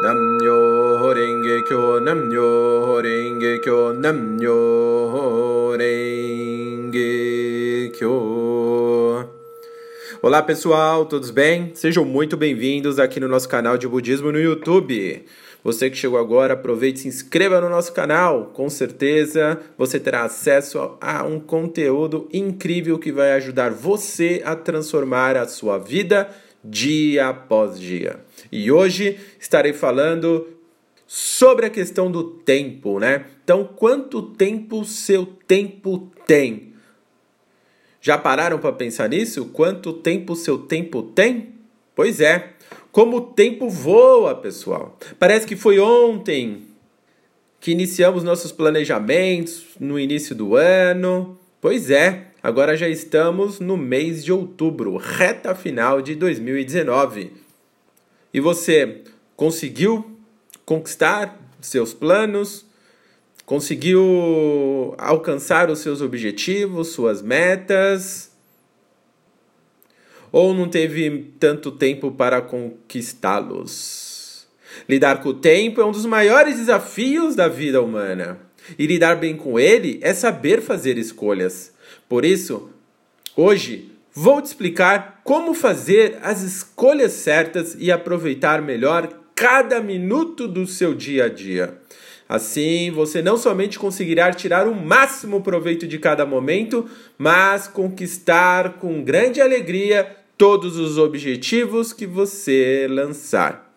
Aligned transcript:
Namyo 0.00 1.12
Renge 1.12 1.62
Kyo, 1.66 1.98
Namyo 1.98 3.02
Renge 3.02 3.58
Kyo, 3.58 3.92
Namyo 3.92 5.74
Renge 5.76 7.10
Kyo. 7.98 9.28
Olá 10.22 10.40
pessoal, 10.40 11.04
todos 11.04 11.30
bem? 11.30 11.72
Sejam 11.74 12.04
muito 12.04 12.36
bem-vindos 12.36 13.00
aqui 13.00 13.18
no 13.18 13.26
nosso 13.26 13.48
canal 13.48 13.76
de 13.76 13.88
Budismo 13.88 14.30
no 14.30 14.38
YouTube. 14.38 15.24
Você 15.64 15.90
que 15.90 15.96
chegou 15.96 16.20
agora, 16.20 16.54
aproveite 16.54 16.98
e 16.98 17.02
se 17.02 17.08
inscreva 17.08 17.60
no 17.60 17.68
nosso 17.68 17.92
canal. 17.92 18.52
Com 18.54 18.70
certeza 18.70 19.58
você 19.76 19.98
terá 19.98 20.22
acesso 20.22 20.96
a 21.00 21.24
um 21.24 21.40
conteúdo 21.40 22.28
incrível 22.32 23.00
que 23.00 23.10
vai 23.10 23.32
ajudar 23.32 23.72
você 23.72 24.42
a 24.44 24.54
transformar 24.54 25.36
a 25.36 25.48
sua 25.48 25.76
vida 25.76 26.30
dia 26.62 27.28
após 27.28 27.78
dia. 27.78 28.20
E 28.50 28.70
hoje 28.70 29.18
estarei 29.38 29.72
falando 29.72 30.46
sobre 31.06 31.66
a 31.66 31.70
questão 31.70 32.10
do 32.10 32.22
tempo, 32.22 32.98
né? 32.98 33.24
Então, 33.42 33.64
quanto 33.64 34.22
tempo 34.22 34.84
seu 34.84 35.24
tempo 35.24 36.10
tem? 36.26 36.74
Já 38.00 38.18
pararam 38.18 38.58
para 38.58 38.72
pensar 38.72 39.08
nisso? 39.08 39.46
Quanto 39.46 39.92
tempo 39.92 40.36
seu 40.36 40.58
tempo 40.58 41.02
tem? 41.02 41.54
Pois 41.94 42.20
é, 42.20 42.50
como 42.92 43.16
o 43.16 43.20
tempo 43.20 43.68
voa, 43.68 44.34
pessoal. 44.34 44.96
Parece 45.18 45.46
que 45.46 45.56
foi 45.56 45.78
ontem 45.78 46.62
que 47.60 47.72
iniciamos 47.72 48.22
nossos 48.22 48.52
planejamentos 48.52 49.64
no 49.80 49.98
início 49.98 50.34
do 50.34 50.54
ano. 50.54 51.38
Pois 51.60 51.90
é, 51.90 52.27
agora 52.48 52.76
já 52.76 52.88
estamos 52.88 53.60
no 53.60 53.76
mês 53.76 54.24
de 54.24 54.32
outubro, 54.32 54.96
reta 54.96 55.54
final 55.54 56.00
de 56.00 56.14
2019. 56.14 57.32
E 58.32 58.40
você 58.40 59.02
conseguiu 59.36 60.18
conquistar 60.64 61.38
seus 61.60 61.92
planos? 61.92 62.64
Conseguiu 63.44 64.94
alcançar 64.96 65.70
os 65.70 65.80
seus 65.80 66.00
objetivos, 66.00 66.88
suas 66.88 67.20
metas? 67.20 68.32
Ou 70.32 70.54
não 70.54 70.68
teve 70.68 71.32
tanto 71.38 71.70
tempo 71.70 72.10
para 72.10 72.40
conquistá-los? 72.40 74.48
Lidar 74.88 75.22
com 75.22 75.30
o 75.30 75.34
tempo 75.34 75.82
é 75.82 75.84
um 75.84 75.92
dos 75.92 76.06
maiores 76.06 76.56
desafios 76.56 77.34
da 77.34 77.46
vida 77.46 77.82
humana. 77.82 78.40
E 78.78 78.86
lidar 78.86 79.16
bem 79.16 79.36
com 79.36 79.60
ele 79.60 79.98
é 80.02 80.14
saber 80.14 80.62
fazer 80.62 80.96
escolhas. 80.96 81.76
Por 82.08 82.24
isso, 82.24 82.70
hoje 83.36 83.92
vou 84.14 84.40
te 84.40 84.46
explicar 84.46 85.20
como 85.22 85.52
fazer 85.52 86.18
as 86.22 86.42
escolhas 86.42 87.12
certas 87.12 87.76
e 87.78 87.92
aproveitar 87.92 88.62
melhor 88.62 89.08
cada 89.34 89.80
minuto 89.80 90.48
do 90.48 90.66
seu 90.66 90.94
dia 90.94 91.26
a 91.26 91.28
dia. 91.28 91.78
Assim, 92.28 92.90
você 92.90 93.22
não 93.22 93.36
somente 93.36 93.78
conseguirá 93.78 94.32
tirar 94.32 94.66
o 94.66 94.74
máximo 94.74 95.40
proveito 95.40 95.86
de 95.86 95.98
cada 95.98 96.26
momento, 96.26 96.88
mas 97.16 97.68
conquistar 97.68 98.74
com 98.74 99.02
grande 99.02 99.40
alegria 99.40 100.16
todos 100.36 100.76
os 100.76 100.98
objetivos 100.98 101.92
que 101.92 102.06
você 102.06 102.86
lançar. 102.88 103.67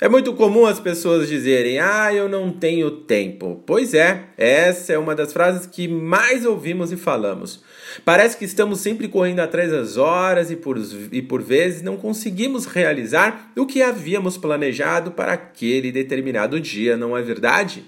É 0.00 0.08
muito 0.08 0.32
comum 0.32 0.64
as 0.64 0.80
pessoas 0.80 1.28
dizerem: 1.28 1.78
Ah, 1.78 2.12
eu 2.14 2.26
não 2.26 2.50
tenho 2.50 2.90
tempo. 2.90 3.62
Pois 3.66 3.92
é, 3.92 4.28
essa 4.38 4.94
é 4.94 4.98
uma 4.98 5.14
das 5.14 5.30
frases 5.30 5.66
que 5.66 5.86
mais 5.86 6.46
ouvimos 6.46 6.90
e 6.90 6.96
falamos. 6.96 7.62
Parece 8.02 8.34
que 8.38 8.46
estamos 8.46 8.80
sempre 8.80 9.08
correndo 9.08 9.40
atrás 9.40 9.70
das 9.70 9.98
horas 9.98 10.50
e 10.50 10.56
por, 10.56 10.78
e 11.12 11.20
por 11.20 11.42
vezes 11.42 11.82
não 11.82 11.98
conseguimos 11.98 12.64
realizar 12.64 13.52
o 13.54 13.66
que 13.66 13.82
havíamos 13.82 14.38
planejado 14.38 15.10
para 15.10 15.34
aquele 15.34 15.92
determinado 15.92 16.58
dia, 16.58 16.96
não 16.96 17.14
é 17.14 17.20
verdade? 17.20 17.84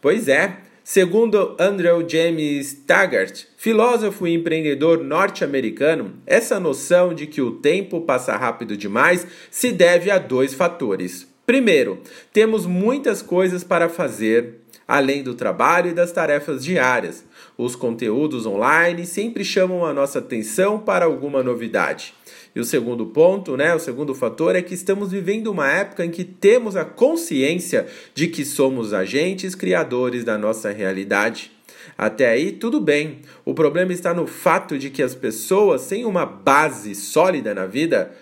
Pois 0.00 0.28
é. 0.28 0.56
Segundo 0.82 1.56
Andrew 1.58 2.06
James 2.06 2.74
Taggart, 2.86 3.44
filósofo 3.56 4.26
e 4.26 4.34
empreendedor 4.34 5.02
norte-americano, 5.02 6.12
essa 6.26 6.60
noção 6.60 7.14
de 7.14 7.26
que 7.26 7.40
o 7.40 7.52
tempo 7.52 8.02
passa 8.02 8.36
rápido 8.36 8.76
demais 8.76 9.26
se 9.50 9.72
deve 9.72 10.10
a 10.10 10.18
dois 10.18 10.52
fatores. 10.52 11.33
Primeiro, 11.46 12.00
temos 12.32 12.64
muitas 12.64 13.20
coisas 13.20 13.62
para 13.62 13.88
fazer, 13.88 14.60
além 14.88 15.22
do 15.22 15.34
trabalho 15.34 15.90
e 15.90 15.94
das 15.94 16.10
tarefas 16.10 16.64
diárias. 16.64 17.24
Os 17.56 17.76
conteúdos 17.76 18.46
online 18.46 19.04
sempre 19.04 19.44
chamam 19.44 19.84
a 19.84 19.92
nossa 19.92 20.20
atenção 20.20 20.78
para 20.78 21.04
alguma 21.04 21.42
novidade. 21.42 22.14
E 22.54 22.60
o 22.60 22.64
segundo 22.64 23.06
ponto, 23.06 23.56
né, 23.56 23.74
o 23.74 23.78
segundo 23.78 24.14
fator 24.14 24.56
é 24.56 24.62
que 24.62 24.72
estamos 24.72 25.10
vivendo 25.10 25.48
uma 25.48 25.68
época 25.70 26.04
em 26.04 26.10
que 26.10 26.24
temos 26.24 26.76
a 26.76 26.84
consciência 26.84 27.86
de 28.14 28.28
que 28.28 28.44
somos 28.44 28.94
agentes 28.94 29.54
criadores 29.54 30.24
da 30.24 30.38
nossa 30.38 30.70
realidade. 30.70 31.52
Até 31.98 32.28
aí, 32.28 32.52
tudo 32.52 32.80
bem. 32.80 33.18
O 33.44 33.52
problema 33.52 33.92
está 33.92 34.14
no 34.14 34.26
fato 34.26 34.78
de 34.78 34.88
que 34.88 35.02
as 35.02 35.14
pessoas 35.14 35.82
sem 35.82 36.04
uma 36.04 36.24
base 36.24 36.94
sólida 36.94 37.54
na 37.54 37.66
vida 37.66 38.12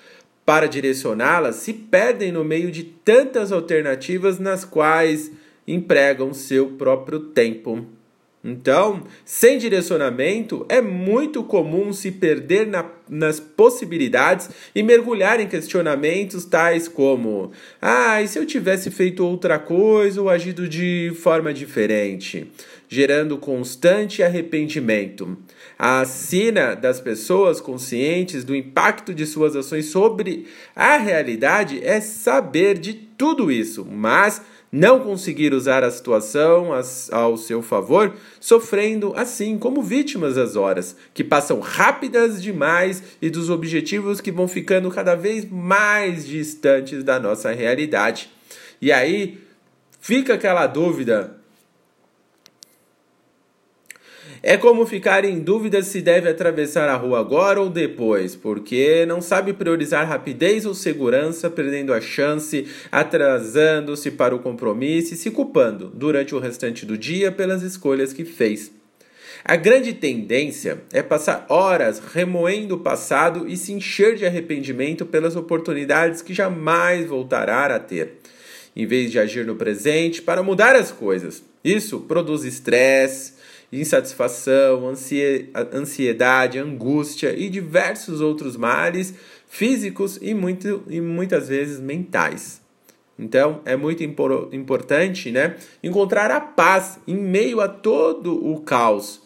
para 0.45 0.67
direcioná-las 0.67 1.57
se 1.57 1.73
perdem 1.73 2.33
no 2.33 2.45
meio 2.45 2.71
de 2.71 2.83
tantas 2.83 3.53
alternativas 3.53 4.39
nas 4.39 4.65
quais 4.65 5.31
empregam 5.67 6.35
seu 6.35 6.71
próprio 6.71 7.21
tempo. 7.21 7.87
Então, 8.45 9.05
sem 9.25 9.57
direcionamento, 9.57 10.67
é 10.69 10.81
muito 10.81 11.45
comum 11.45 11.93
se 11.93 12.11
perder 12.11 12.67
na, 12.67 12.85
nas 13.09 13.39
possibilidades 13.39 14.51
e 14.75 14.83
mergulhar 14.83 15.39
em 15.39 15.47
questionamentos 15.47 16.45
tais 16.45 16.89
como: 16.89 17.53
ah, 17.81 18.21
e 18.21 18.27
se 18.27 18.41
eu 18.41 18.45
tivesse 18.45 18.91
feito 18.91 19.25
outra 19.25 19.61
coisa 19.61 20.21
ou 20.21 20.29
agido 20.29 20.69
de 20.69 21.13
forma 21.21 21.55
diferente? 21.55 22.51
Gerando 22.89 23.39
constante 23.39 24.25
arrependimento. 24.25 25.39
A 25.85 26.05
sina 26.05 26.77
das 26.77 27.01
pessoas 27.01 27.61
conscientes 27.61 28.45
do 28.45 28.55
impacto 28.55 29.13
de 29.13 29.27
suas 29.27 29.57
ações 29.57 29.87
sobre 29.87 30.47
a 30.77 30.97
realidade 30.97 31.85
é 31.85 32.01
saber 32.01 32.79
de 32.79 32.95
tudo 32.95 33.51
isso, 33.51 33.85
mas 33.85 34.41
não 34.71 35.01
conseguir 35.01 35.53
usar 35.53 35.83
a 35.83 35.91
situação 35.91 36.69
ao 37.11 37.37
seu 37.37 37.63
favor, 37.63 38.15
sofrendo 38.39 39.13
assim 39.17 39.59
como 39.59 39.83
vítimas 39.83 40.37
das 40.37 40.55
horas, 40.55 40.95
que 41.13 41.25
passam 41.25 41.59
rápidas 41.59 42.41
demais 42.41 43.03
e 43.21 43.29
dos 43.29 43.51
objetivos 43.51 44.21
que 44.21 44.31
vão 44.31 44.47
ficando 44.47 44.89
cada 44.89 45.17
vez 45.17 45.51
mais 45.51 46.25
distantes 46.25 47.03
da 47.03 47.19
nossa 47.19 47.51
realidade. 47.51 48.31
E 48.81 48.93
aí 48.93 49.37
fica 50.01 50.35
aquela 50.35 50.69
dúvida 50.69 51.42
é 54.43 54.57
como 54.57 54.85
ficar 54.85 55.25
em 55.25 55.39
dúvida 55.39 55.83
se 55.83 56.03
deve 56.03 56.29
atravessar 56.29 56.89
a 56.89 56.97
rua 56.97 57.21
agora 57.21 57.61
ou 57.61 57.71
depois, 57.71 58.35
porque 58.35 59.07
não 59.07 59.21
sabe 59.21 59.53
priorizar 59.53 60.09
rapidez 60.09 60.67
ou 60.67 60.75
segurança, 60.75 61.49
perdendo 61.49 61.95
a 61.95 62.01
chance, 62.01 62.67
atrasando-se 62.91 64.11
para 64.11 64.35
o 64.35 64.41
compromisso 64.41 65.15
e 65.15 65.17
se 65.17 65.31
culpando 65.31 65.93
durante 65.95 66.35
o 66.35 66.41
restante 66.41 66.85
do 66.85 66.99
dia 66.99 67.31
pelas 67.31 67.63
escolhas 67.63 68.13
que 68.13 68.25
fez. 68.25 68.73
A 69.45 69.55
grande 69.55 69.93
tendência 69.93 70.83
é 70.93 71.03
passar 71.03 71.47
horas 71.49 72.01
remoendo 72.13 72.75
o 72.75 72.81
passado 72.81 73.49
e 73.49 73.57
se 73.57 73.73
encher 73.73 74.17
de 74.17 74.27
arrependimento 74.27 75.07
pelas 75.07 75.37
oportunidades 75.37 76.21
que 76.21 76.35
jamais 76.35 77.07
voltará 77.07 77.67
a 77.67 77.79
ter, 77.79 78.19
em 78.75 78.87
vez 78.87 79.13
de 79.13 79.21
agir 79.21 79.47
no 79.47 79.55
presente 79.55 80.21
para 80.21 80.43
mudar 80.43 80.75
as 80.75 80.91
coisas. 80.91 81.45
Isso 81.65 82.01
produz 82.01 82.45
estresse, 82.45 83.35
insatisfação, 83.73 84.93
ansiedade, 85.73 86.59
angústia 86.59 87.35
e 87.35 87.49
diversos 87.49 88.21
outros 88.21 88.57
males 88.57 89.15
físicos 89.49 90.19
e, 90.21 90.35
muito, 90.35 90.83
e 90.89 91.01
muitas 91.01 91.49
vezes 91.49 91.81
mentais. 91.81 92.61
Então 93.19 93.61
é 93.65 93.77
muito 93.77 94.03
importante 94.03 95.31
né, 95.31 95.57
encontrar 95.83 96.31
a 96.31 96.41
paz 96.41 96.99
em 97.07 97.17
meio 97.17 97.61
a 97.61 97.69
todo 97.69 98.35
o 98.47 98.61
caos. 98.61 99.23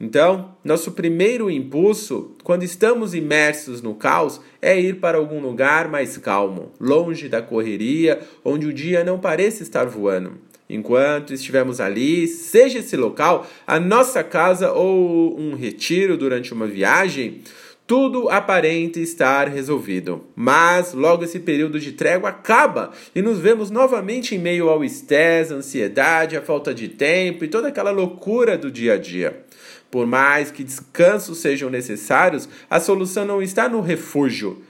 Então, 0.00 0.56
nosso 0.64 0.92
primeiro 0.92 1.48
impulso, 1.48 2.34
quando 2.42 2.64
estamos 2.64 3.14
imersos 3.14 3.80
no 3.80 3.94
caos, 3.94 4.40
é 4.60 4.78
ir 4.78 4.96
para 4.96 5.18
algum 5.18 5.40
lugar 5.40 5.88
mais 5.88 6.18
calmo, 6.18 6.72
longe 6.80 7.28
da 7.28 7.40
correria, 7.40 8.20
onde 8.44 8.66
o 8.66 8.72
dia 8.72 9.04
não 9.04 9.20
pareça 9.20 9.62
estar 9.62 9.84
voando. 9.86 10.32
Enquanto 10.68 11.34
estivermos 11.34 11.80
ali, 11.80 12.26
seja 12.26 12.78
esse 12.78 12.96
local 12.96 13.46
a 13.66 13.78
nossa 13.78 14.24
casa 14.24 14.72
ou 14.72 15.38
um 15.38 15.54
retiro 15.54 16.16
durante 16.16 16.54
uma 16.54 16.66
viagem, 16.66 17.42
tudo 17.86 18.30
aparenta 18.30 18.98
estar 18.98 19.46
resolvido. 19.46 20.24
Mas 20.34 20.94
logo 20.94 21.24
esse 21.24 21.38
período 21.38 21.78
de 21.78 21.92
trégua 21.92 22.30
acaba 22.30 22.92
e 23.14 23.20
nos 23.20 23.38
vemos 23.38 23.70
novamente 23.70 24.34
em 24.34 24.38
meio 24.38 24.70
ao 24.70 24.82
estresse, 24.82 25.52
ansiedade, 25.52 26.36
a 26.36 26.40
falta 26.40 26.72
de 26.72 26.88
tempo 26.88 27.44
e 27.44 27.48
toda 27.48 27.68
aquela 27.68 27.90
loucura 27.90 28.56
do 28.56 28.70
dia 28.70 28.94
a 28.94 28.96
dia. 28.96 29.44
Por 29.90 30.06
mais 30.06 30.50
que 30.50 30.64
descansos 30.64 31.38
sejam 31.38 31.68
necessários, 31.68 32.48
a 32.70 32.80
solução 32.80 33.26
não 33.26 33.42
está 33.42 33.68
no 33.68 33.82
refúgio, 33.82 34.62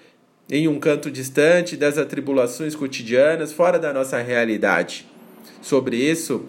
em 0.51 0.69
um 0.69 0.79
canto 0.79 1.11
distante 1.11 1.77
das 1.77 1.97
atribulações 1.97 2.75
cotidianas, 2.75 3.53
fora 3.53 3.79
da 3.79 3.93
nossa 3.93 4.19
realidade. 4.21 5.14
Sobre 5.65 5.97
isso, 5.97 6.45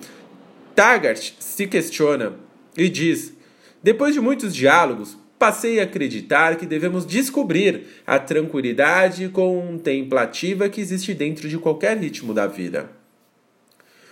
Taggart 0.75 1.35
se 1.39 1.67
questiona 1.67 2.33
e 2.77 2.89
diz: 2.89 3.33
Depois 3.81 4.13
de 4.13 4.19
muitos 4.19 4.53
diálogos, 4.53 5.17
passei 5.39 5.79
a 5.79 5.83
acreditar 5.83 6.57
que 6.57 6.65
devemos 6.65 7.05
descobrir 7.05 7.85
a 8.05 8.19
tranquilidade 8.19 9.29
contemplativa 9.29 10.67
que 10.67 10.81
existe 10.81 11.13
dentro 11.13 11.47
de 11.47 11.57
qualquer 11.57 11.97
ritmo 11.97 12.33
da 12.33 12.45
vida. 12.45 12.91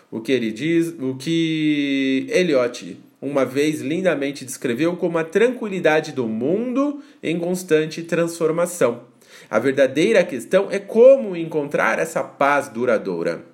O 0.10 0.22
que 0.22 0.32
ele 0.32 0.54
diz, 0.54 0.96
o 0.98 1.16
que 1.16 2.26
Eliot 2.30 2.98
uma 3.22 3.44
vez 3.44 3.82
lindamente 3.82 4.46
descreveu 4.46 4.96
como 4.96 5.18
a 5.18 5.26
tranquilidade 5.26 6.14
do 6.14 6.30
mundo 6.30 7.04
em 7.22 7.38
constante 7.38 8.04
transformação. 8.04 9.02
A 9.50 9.60
verdadeira 9.60 10.24
questão 10.24 10.72
é 10.72 10.80
como 10.80 11.36
encontrar 11.36 12.00
essa 12.00 12.24
paz 12.24 12.70
duradoura. 12.70 13.52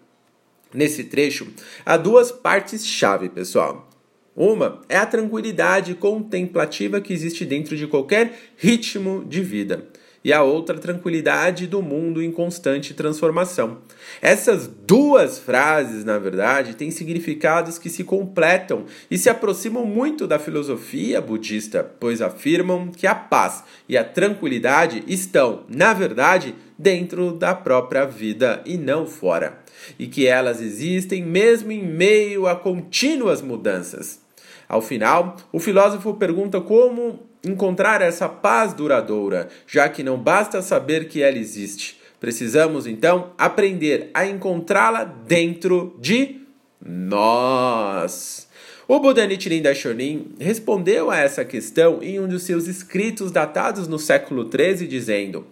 Nesse 0.74 1.06
trecho, 1.06 1.48
há 1.86 1.98
duas 1.98 2.32
partes-chave, 2.32 3.30
pessoal. 3.30 3.90
Uma 4.36 4.82
é 4.88 4.98
a 4.98 5.06
tranquilidade 5.06 5.96
contemplativa 5.96 7.02
que 7.02 7.12
existe 7.12 7.44
dentro 7.44 7.76
de 7.76 7.88
qualquer 7.88 8.34
ritmo 8.56 9.26
de 9.26 9.42
vida 9.42 9.90
e 10.24 10.34
a 10.34 10.44
outra 10.44 10.78
tranquilidade 10.78 11.68
do 11.68 11.82
mundo 11.82 12.22
em 12.22 12.32
constante 12.32 12.94
transformação. 12.94 13.78
Essas 14.22 14.68
duas 14.68 15.40
frases, 15.40 16.04
na 16.04 16.18
verdade, 16.18 16.76
têm 16.76 16.92
significados 16.92 17.78
que 17.78 17.90
se 17.90 18.04
completam 18.04 18.86
e 19.10 19.18
se 19.18 19.30
aproximam 19.30 19.86
muito 19.86 20.28
da 20.28 20.40
filosofia 20.40 21.22
budista, 21.22 21.84
pois 22.00 22.22
afirmam 22.22 22.92
que 22.92 23.08
a 23.08 23.16
paz 23.16 23.64
e 23.88 23.98
a 23.98 24.04
tranquilidade 24.04 25.04
estão, 25.08 25.64
na 25.70 25.94
verdade, 25.94 26.56
dentro 26.78 27.34
da 27.34 27.54
própria 27.54 28.06
vida 28.06 28.62
e 28.66 28.78
não 28.78 29.06
fora, 29.06 29.60
e 29.98 30.08
que 30.08 30.26
elas 30.26 30.62
existem 30.62 31.24
mesmo 31.24 31.72
em 31.72 31.86
meio 31.86 32.48
a 32.48 32.56
contínuas 32.56 33.42
mudanças. 33.42 34.22
Ao 34.68 34.82
final, 34.82 35.36
o 35.52 35.60
filósofo 35.60 36.14
pergunta 36.14 36.62
como 36.62 37.29
encontrar 37.44 38.02
essa 38.02 38.28
paz 38.28 38.74
duradoura, 38.74 39.50
já 39.68 39.88
que 39.88 40.04
não 40.04 40.18
basta 40.18 40.62
saber 40.62 41.08
que 41.08 41.22
ela 41.22 41.38
existe. 41.38 42.00
Precisamos 42.20 42.86
então 42.86 43.32
aprender 43.38 44.10
a 44.14 44.26
encontrá-la 44.26 45.04
dentro 45.04 45.96
de 46.00 46.42
nós. 46.86 48.48
O 48.88 49.00
Buda 49.00 49.26
Nichiren 49.26 49.62
Daishonin 49.62 50.34
respondeu 50.40 51.12
a 51.12 51.18
essa 51.18 51.46
questão 51.46 52.02
em 52.02 52.20
um 52.20 52.28
dos 52.28 52.44
seus 52.44 52.68
escritos 52.68 53.32
datados 53.32 53.88
no 53.88 54.00
século 54.00 54.50
XIII, 54.50 54.88
dizendo: 54.88 55.46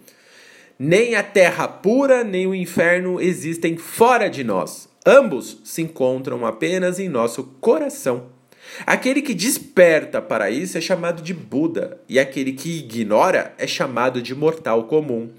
Nem 0.78 1.14
a 1.14 1.22
terra 1.22 1.68
pura 1.68 2.24
nem 2.24 2.46
o 2.46 2.54
inferno 2.54 3.20
existem 3.20 3.76
fora 3.76 4.28
de 4.28 4.42
nós. 4.42 4.88
Ambos 5.06 5.60
se 5.64 5.80
encontram 5.80 6.44
apenas 6.44 6.98
em 6.98 7.08
nosso 7.08 7.44
coração. 7.60 8.37
Aquele 8.86 9.22
que 9.22 9.34
desperta 9.34 10.20
para 10.22 10.50
isso 10.50 10.78
é 10.78 10.80
chamado 10.80 11.22
de 11.22 11.34
Buda, 11.34 12.00
e 12.08 12.18
aquele 12.18 12.52
que 12.52 12.78
ignora 12.78 13.54
é 13.58 13.66
chamado 13.66 14.22
de 14.22 14.34
mortal 14.34 14.84
comum. 14.84 15.30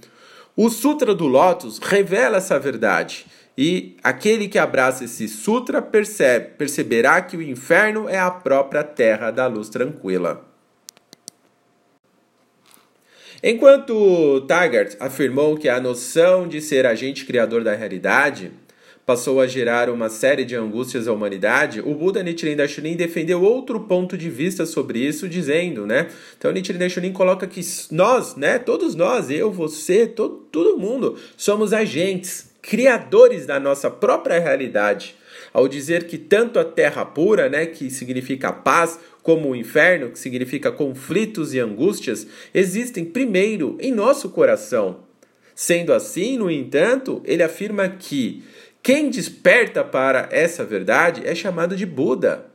O 0.55 0.69
Sutra 0.69 1.15
do 1.15 1.25
Lótus 1.25 1.79
revela 1.79 2.37
essa 2.37 2.59
verdade, 2.59 3.25
e 3.57 3.97
aquele 4.03 4.47
que 4.47 4.57
abraça 4.57 5.03
esse 5.03 5.27
sutra 5.27 5.81
percebe, 5.81 6.51
perceberá 6.57 7.21
que 7.21 7.35
o 7.35 7.41
inferno 7.41 8.07
é 8.07 8.17
a 8.17 8.31
própria 8.31 8.83
terra 8.83 9.31
da 9.31 9.47
luz 9.47 9.67
tranquila. 9.67 10.45
Enquanto 13.43 14.41
Taggart 14.47 14.95
afirmou 14.99 15.57
que 15.57 15.69
a 15.69 15.79
noção 15.79 16.47
de 16.47 16.61
ser 16.61 16.85
agente 16.85 17.25
criador 17.25 17.63
da 17.63 17.73
realidade 17.73 18.51
passou 19.09 19.41
a 19.41 19.47
gerar 19.47 19.89
uma 19.89 20.07
série 20.07 20.45
de 20.45 20.55
angústias 20.55 21.07
à 21.07 21.11
humanidade, 21.11 21.81
o 21.81 21.95
Buda 21.95 22.21
Nichiren 22.21 22.55
Daishonin 22.55 22.95
defendeu 22.95 23.41
outro 23.41 23.79
ponto 23.79 24.15
de 24.15 24.29
vista 24.29 24.67
sobre 24.67 24.99
isso, 24.99 25.27
dizendo, 25.27 25.87
né? 25.87 26.09
Então 26.37 26.51
Nichiren 26.51 27.11
coloca 27.11 27.47
que 27.47 27.59
nós, 27.89 28.35
né, 28.35 28.59
todos 28.59 28.93
nós, 28.93 29.31
eu, 29.31 29.51
você, 29.51 30.05
todo, 30.05 30.45
todo 30.51 30.77
mundo, 30.77 31.17
somos 31.35 31.73
agentes, 31.73 32.51
criadores 32.61 33.47
da 33.47 33.59
nossa 33.59 33.89
própria 33.89 34.37
realidade. 34.37 35.15
Ao 35.51 35.67
dizer 35.67 36.03
que 36.03 36.19
tanto 36.19 36.59
a 36.59 36.63
terra 36.63 37.03
pura, 37.03 37.49
né, 37.49 37.65
que 37.65 37.89
significa 37.89 38.53
paz, 38.53 38.99
como 39.23 39.49
o 39.49 39.55
inferno, 39.55 40.11
que 40.11 40.19
significa 40.19 40.71
conflitos 40.71 41.55
e 41.55 41.59
angústias, 41.59 42.27
existem 42.53 43.03
primeiro 43.03 43.75
em 43.81 43.91
nosso 43.91 44.29
coração. 44.29 44.99
Sendo 45.55 45.93
assim, 45.93 46.37
no 46.37 46.49
entanto, 46.49 47.21
ele 47.25 47.43
afirma 47.43 47.89
que 47.89 48.43
quem 48.81 49.09
desperta 49.09 49.83
para 49.83 50.29
essa 50.31 50.63
verdade 50.63 51.21
é 51.25 51.35
chamado 51.35 51.75
de 51.75 51.85
Buda. 51.85 52.45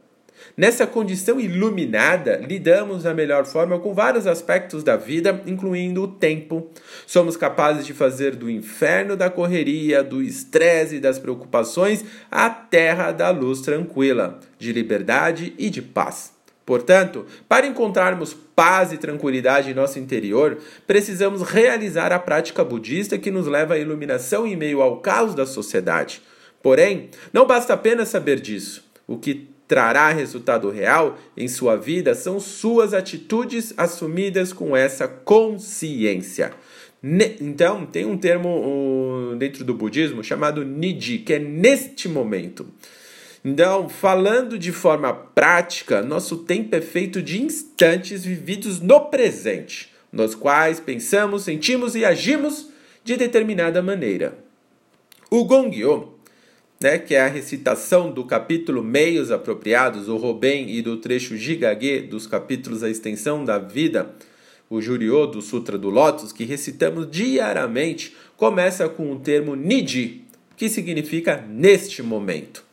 Nessa 0.56 0.86
condição 0.86 1.40
iluminada, 1.40 2.36
lidamos 2.36 3.02
da 3.02 3.12
melhor 3.12 3.44
forma 3.44 3.78
com 3.78 3.92
vários 3.92 4.26
aspectos 4.26 4.84
da 4.84 4.96
vida, 4.96 5.42
incluindo 5.46 6.02
o 6.02 6.08
tempo. 6.08 6.70
Somos 7.06 7.36
capazes 7.36 7.84
de 7.84 7.92
fazer 7.92 8.36
do 8.36 8.48
inferno 8.48 9.16
da 9.16 9.28
correria, 9.28 10.02
do 10.02 10.22
estresse 10.22 10.96
e 10.96 11.00
das 11.00 11.18
preocupações 11.18 12.04
a 12.30 12.48
terra 12.50 13.10
da 13.10 13.30
luz 13.30 13.62
tranquila, 13.62 14.38
de 14.58 14.72
liberdade 14.72 15.54
e 15.58 15.68
de 15.70 15.82
paz. 15.82 16.33
Portanto, 16.66 17.26
para 17.48 17.66
encontrarmos 17.66 18.34
paz 18.56 18.92
e 18.92 18.96
tranquilidade 18.96 19.70
em 19.70 19.74
nosso 19.74 19.98
interior, 19.98 20.58
precisamos 20.86 21.42
realizar 21.42 22.10
a 22.12 22.18
prática 22.18 22.64
budista 22.64 23.18
que 23.18 23.30
nos 23.30 23.46
leva 23.46 23.74
à 23.74 23.78
iluminação 23.78 24.46
em 24.46 24.56
meio 24.56 24.80
ao 24.80 25.00
caos 25.00 25.34
da 25.34 25.44
sociedade. 25.44 26.22
Porém, 26.62 27.10
não 27.32 27.46
basta 27.46 27.74
apenas 27.74 28.08
saber 28.08 28.40
disso. 28.40 28.82
O 29.06 29.18
que 29.18 29.48
trará 29.68 30.08
resultado 30.10 30.70
real 30.70 31.18
em 31.36 31.48
sua 31.48 31.76
vida 31.76 32.14
são 32.14 32.40
suas 32.40 32.94
atitudes 32.94 33.74
assumidas 33.76 34.52
com 34.52 34.74
essa 34.74 35.06
consciência. 35.06 36.52
Então, 37.40 37.84
tem 37.84 38.06
um 38.06 38.16
termo 38.16 39.34
dentro 39.38 39.62
do 39.62 39.74
budismo 39.74 40.24
chamado 40.24 40.64
niji, 40.64 41.18
que 41.18 41.34
é 41.34 41.38
neste 41.38 42.08
momento. 42.08 42.66
Então, 43.46 43.90
falando 43.90 44.58
de 44.58 44.72
forma 44.72 45.12
prática, 45.12 46.00
nosso 46.00 46.38
tempo 46.38 46.74
é 46.74 46.80
feito 46.80 47.20
de 47.20 47.42
instantes 47.42 48.24
vividos 48.24 48.80
no 48.80 48.98
presente, 49.10 49.92
nos 50.10 50.34
quais 50.34 50.80
pensamos, 50.80 51.42
sentimos 51.42 51.94
e 51.94 52.06
agimos 52.06 52.70
de 53.04 53.18
determinada 53.18 53.82
maneira. 53.82 54.38
O 55.30 55.44
Gongyo, 55.44 56.14
né, 56.80 56.98
que 56.98 57.14
é 57.14 57.20
a 57.20 57.28
recitação 57.28 58.10
do 58.10 58.24
capítulo 58.24 58.82
Meios 58.82 59.30
Apropriados, 59.30 60.08
o 60.08 60.16
Roben 60.16 60.70
e 60.70 60.80
do 60.80 60.96
trecho 60.96 61.36
Jigage 61.36 62.00
dos 62.00 62.26
capítulos 62.26 62.82
A 62.82 62.88
Extensão 62.88 63.44
da 63.44 63.58
Vida, 63.58 64.14
o 64.70 64.80
Juriô 64.80 65.26
do 65.26 65.42
Sutra 65.42 65.76
do 65.76 65.90
Lótus, 65.90 66.32
que 66.32 66.44
recitamos 66.44 67.10
diariamente, 67.10 68.16
começa 68.38 68.88
com 68.88 69.12
o 69.12 69.20
termo 69.20 69.54
Niji, 69.54 70.24
que 70.56 70.70
significa 70.70 71.44
neste 71.46 72.02
momento. 72.02 72.63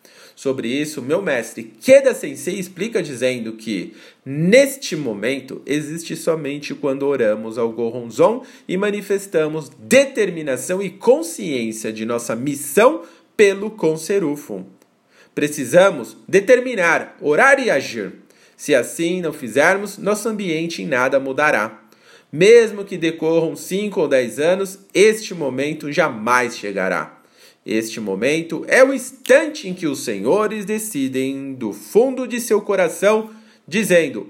Sobre 0.41 0.69
isso, 0.69 1.03
meu 1.03 1.21
mestre 1.21 1.71
Keda 1.79 2.15
Sensei 2.15 2.55
explica 2.55 3.03
dizendo 3.03 3.53
que 3.53 3.93
neste 4.25 4.95
momento 4.95 5.61
existe 5.67 6.15
somente 6.15 6.73
quando 6.73 7.03
oramos 7.03 7.59
ao 7.59 7.71
Goronzon 7.71 8.43
e 8.67 8.75
manifestamos 8.75 9.69
determinação 9.77 10.81
e 10.81 10.89
consciência 10.89 11.93
de 11.93 12.07
nossa 12.07 12.35
missão 12.35 13.03
pelo 13.37 13.69
Conserufum. 13.69 14.65
Precisamos 15.35 16.17
determinar, 16.27 17.15
orar 17.21 17.59
e 17.59 17.69
agir. 17.69 18.11
Se 18.57 18.73
assim 18.73 19.21
não 19.21 19.33
fizermos, 19.33 19.99
nosso 19.99 20.27
ambiente 20.27 20.81
em 20.81 20.87
nada 20.87 21.19
mudará. 21.19 21.83
Mesmo 22.31 22.83
que 22.83 22.97
decorram 22.97 23.55
5 23.55 24.01
ou 24.01 24.07
10 24.07 24.39
anos, 24.39 24.79
este 24.91 25.35
momento 25.35 25.91
jamais 25.91 26.57
chegará. 26.57 27.20
Este 27.65 27.99
momento 27.99 28.65
é 28.67 28.83
o 28.83 28.91
instante 28.91 29.67
em 29.67 29.73
que 29.73 29.85
os 29.85 30.03
senhores 30.03 30.65
decidem 30.65 31.53
do 31.53 31.71
fundo 31.71 32.27
de 32.27 32.41
seu 32.41 32.59
coração, 32.59 33.29
dizendo: 33.67 34.27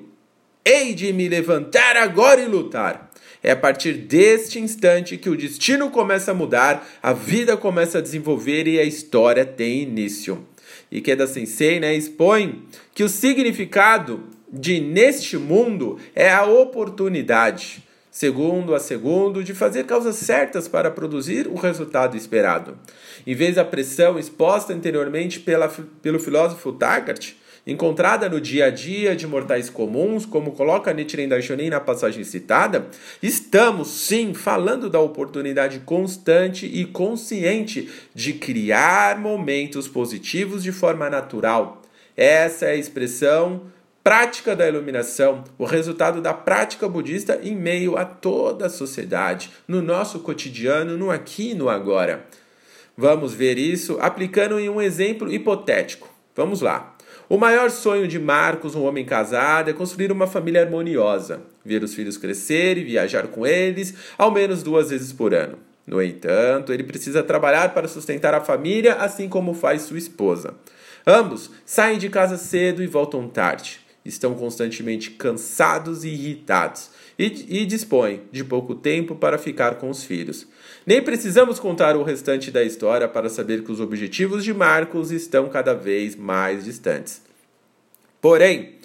Hei 0.65 0.93
de 0.93 1.13
me 1.13 1.29
levantar 1.29 1.95
agora 1.95 2.41
e 2.41 2.45
lutar. 2.45 3.09
É 3.41 3.51
a 3.51 3.55
partir 3.55 3.93
deste 3.93 4.59
instante 4.59 5.17
que 5.17 5.29
o 5.29 5.37
destino 5.37 5.89
começa 5.89 6.31
a 6.31 6.35
mudar, 6.35 6.87
a 7.01 7.13
vida 7.13 7.55
começa 7.55 7.97
a 7.97 8.01
desenvolver 8.01 8.67
e 8.67 8.79
a 8.79 8.83
história 8.83 9.45
tem 9.45 9.81
início. 9.81 10.45
E 10.91 10.99
Keda 11.01 11.25
Sensei 11.25 11.79
né, 11.79 11.95
expõe 11.95 12.63
que 12.93 13.03
o 13.03 13.09
significado 13.09 14.25
de 14.51 14.81
neste 14.81 15.37
mundo 15.37 15.97
é 16.13 16.29
a 16.29 16.45
oportunidade 16.45 17.81
segundo 18.11 18.75
a 18.75 18.79
segundo, 18.79 19.41
de 19.41 19.53
fazer 19.53 19.85
causas 19.85 20.17
certas 20.17 20.67
para 20.67 20.91
produzir 20.91 21.47
o 21.47 21.55
resultado 21.55 22.17
esperado. 22.17 22.77
Em 23.25 23.33
vez 23.33 23.55
da 23.55 23.63
pressão 23.63 24.19
exposta 24.19 24.73
anteriormente 24.73 25.39
pela, 25.39 25.69
pelo 26.01 26.19
filósofo 26.19 26.73
Taggart, 26.73 27.31
encontrada 27.65 28.27
no 28.27 28.41
dia 28.41 28.65
a 28.65 28.69
dia 28.69 29.15
de 29.15 29.25
mortais 29.25 29.69
comuns, 29.69 30.25
como 30.25 30.51
coloca 30.51 30.93
Nichiren 30.93 31.29
Daishonin 31.29 31.69
na 31.69 31.79
passagem 31.79 32.23
citada, 32.25 32.87
estamos 33.23 33.87
sim 33.87 34.33
falando 34.33 34.89
da 34.89 34.99
oportunidade 34.99 35.79
constante 35.79 36.65
e 36.65 36.85
consciente 36.85 37.89
de 38.13 38.33
criar 38.33 39.17
momentos 39.17 39.87
positivos 39.87 40.63
de 40.63 40.73
forma 40.73 41.09
natural. 41.09 41.81
Essa 42.17 42.65
é 42.65 42.71
a 42.71 42.75
expressão 42.75 43.61
prática 44.03 44.55
da 44.55 44.67
iluminação, 44.67 45.43
o 45.57 45.65
resultado 45.65 46.21
da 46.21 46.33
prática 46.33 46.89
budista 46.89 47.39
em 47.43 47.55
meio 47.55 47.97
a 47.97 48.05
toda 48.05 48.65
a 48.65 48.69
sociedade, 48.69 49.51
no 49.67 49.81
nosso 49.81 50.19
cotidiano, 50.19 50.97
no 50.97 51.11
aqui 51.11 51.51
e 51.51 51.53
no 51.53 51.69
agora. 51.69 52.25
Vamos 52.97 53.33
ver 53.33 53.57
isso 53.57 53.97
aplicando 54.01 54.59
em 54.59 54.69
um 54.69 54.81
exemplo 54.81 55.31
hipotético. 55.31 56.09
Vamos 56.35 56.61
lá. 56.61 56.95
O 57.29 57.37
maior 57.37 57.69
sonho 57.69 58.07
de 58.07 58.19
Marcos, 58.19 58.75
um 58.75 58.83
homem 58.83 59.05
casado, 59.05 59.69
é 59.69 59.73
construir 59.73 60.11
uma 60.11 60.27
família 60.27 60.61
harmoniosa, 60.61 61.41
ver 61.63 61.83
os 61.83 61.93
filhos 61.93 62.17
crescer 62.17 62.77
e 62.77 62.83
viajar 62.83 63.27
com 63.27 63.45
eles 63.45 63.93
ao 64.17 64.31
menos 64.31 64.63
duas 64.63 64.89
vezes 64.89 65.13
por 65.13 65.33
ano. 65.33 65.57
No 65.85 66.01
entanto, 66.01 66.73
ele 66.73 66.83
precisa 66.83 67.23
trabalhar 67.23 67.73
para 67.73 67.87
sustentar 67.87 68.33
a 68.33 68.41
família, 68.41 68.95
assim 68.95 69.29
como 69.29 69.53
faz 69.53 69.83
sua 69.83 69.97
esposa. 69.97 70.55
Ambos 71.05 71.51
saem 71.65 71.97
de 71.97 72.09
casa 72.09 72.37
cedo 72.37 72.83
e 72.83 72.87
voltam 72.87 73.27
tarde 73.27 73.80
estão 74.03 74.33
constantemente 74.33 75.11
cansados 75.11 76.03
e 76.03 76.09
irritados 76.09 76.89
e, 77.17 77.61
e 77.61 77.65
dispõem 77.65 78.21
de 78.31 78.43
pouco 78.43 78.73
tempo 78.75 79.15
para 79.15 79.37
ficar 79.37 79.75
com 79.75 79.89
os 79.89 80.03
filhos. 80.03 80.47
Nem 80.85 81.01
precisamos 81.01 81.59
contar 81.59 81.95
o 81.95 82.03
restante 82.03 82.49
da 82.49 82.63
história 82.63 83.07
para 83.07 83.29
saber 83.29 83.63
que 83.63 83.71
os 83.71 83.79
objetivos 83.79 84.43
de 84.43 84.53
Marcos 84.53 85.11
estão 85.11 85.49
cada 85.49 85.73
vez 85.73 86.15
mais 86.15 86.65
distantes. 86.65 87.21
Porém, 88.19 88.75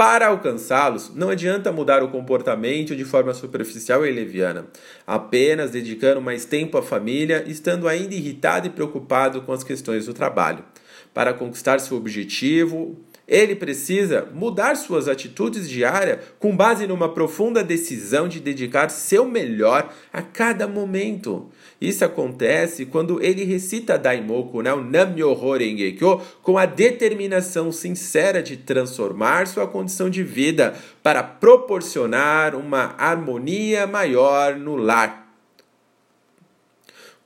para 0.00 0.28
alcançá-los, 0.28 1.14
não 1.14 1.28
adianta 1.28 1.70
mudar 1.70 2.02
o 2.02 2.08
comportamento 2.08 2.96
de 2.96 3.04
forma 3.04 3.34
superficial 3.34 4.06
e 4.06 4.10
leviana, 4.10 4.66
apenas 5.06 5.72
dedicando 5.72 6.22
mais 6.22 6.46
tempo 6.46 6.78
à 6.78 6.82
família, 6.82 7.44
estando 7.46 7.86
ainda 7.86 8.14
irritado 8.14 8.66
e 8.66 8.70
preocupado 8.70 9.42
com 9.42 9.52
as 9.52 9.62
questões 9.62 10.06
do 10.06 10.14
trabalho. 10.14 10.64
Para 11.12 11.34
conquistar 11.34 11.80
seu 11.80 11.98
objetivo, 11.98 12.96
ele 13.30 13.54
precisa 13.54 14.28
mudar 14.34 14.74
suas 14.74 15.06
atitudes 15.06 15.70
diárias 15.70 16.18
com 16.40 16.56
base 16.56 16.84
numa 16.84 17.14
profunda 17.14 17.62
decisão 17.62 18.26
de 18.26 18.40
dedicar 18.40 18.90
seu 18.90 19.24
melhor 19.24 19.94
a 20.12 20.20
cada 20.20 20.66
momento. 20.66 21.48
Isso 21.80 22.04
acontece 22.04 22.86
quando 22.86 23.22
ele 23.22 23.44
recita 23.44 23.96
Daimoku, 23.96 24.62
né, 24.62 24.74
o 24.74 24.82
Nam-myoho 24.82 25.56
Renge-kyo, 25.56 26.20
com 26.42 26.58
a 26.58 26.66
determinação 26.66 27.70
sincera 27.70 28.42
de 28.42 28.56
transformar 28.56 29.46
sua 29.46 29.68
condição 29.68 30.10
de 30.10 30.24
vida 30.24 30.74
para 31.00 31.22
proporcionar 31.22 32.56
uma 32.56 32.96
harmonia 32.98 33.86
maior 33.86 34.56
no 34.56 34.74
lar. 34.74 35.32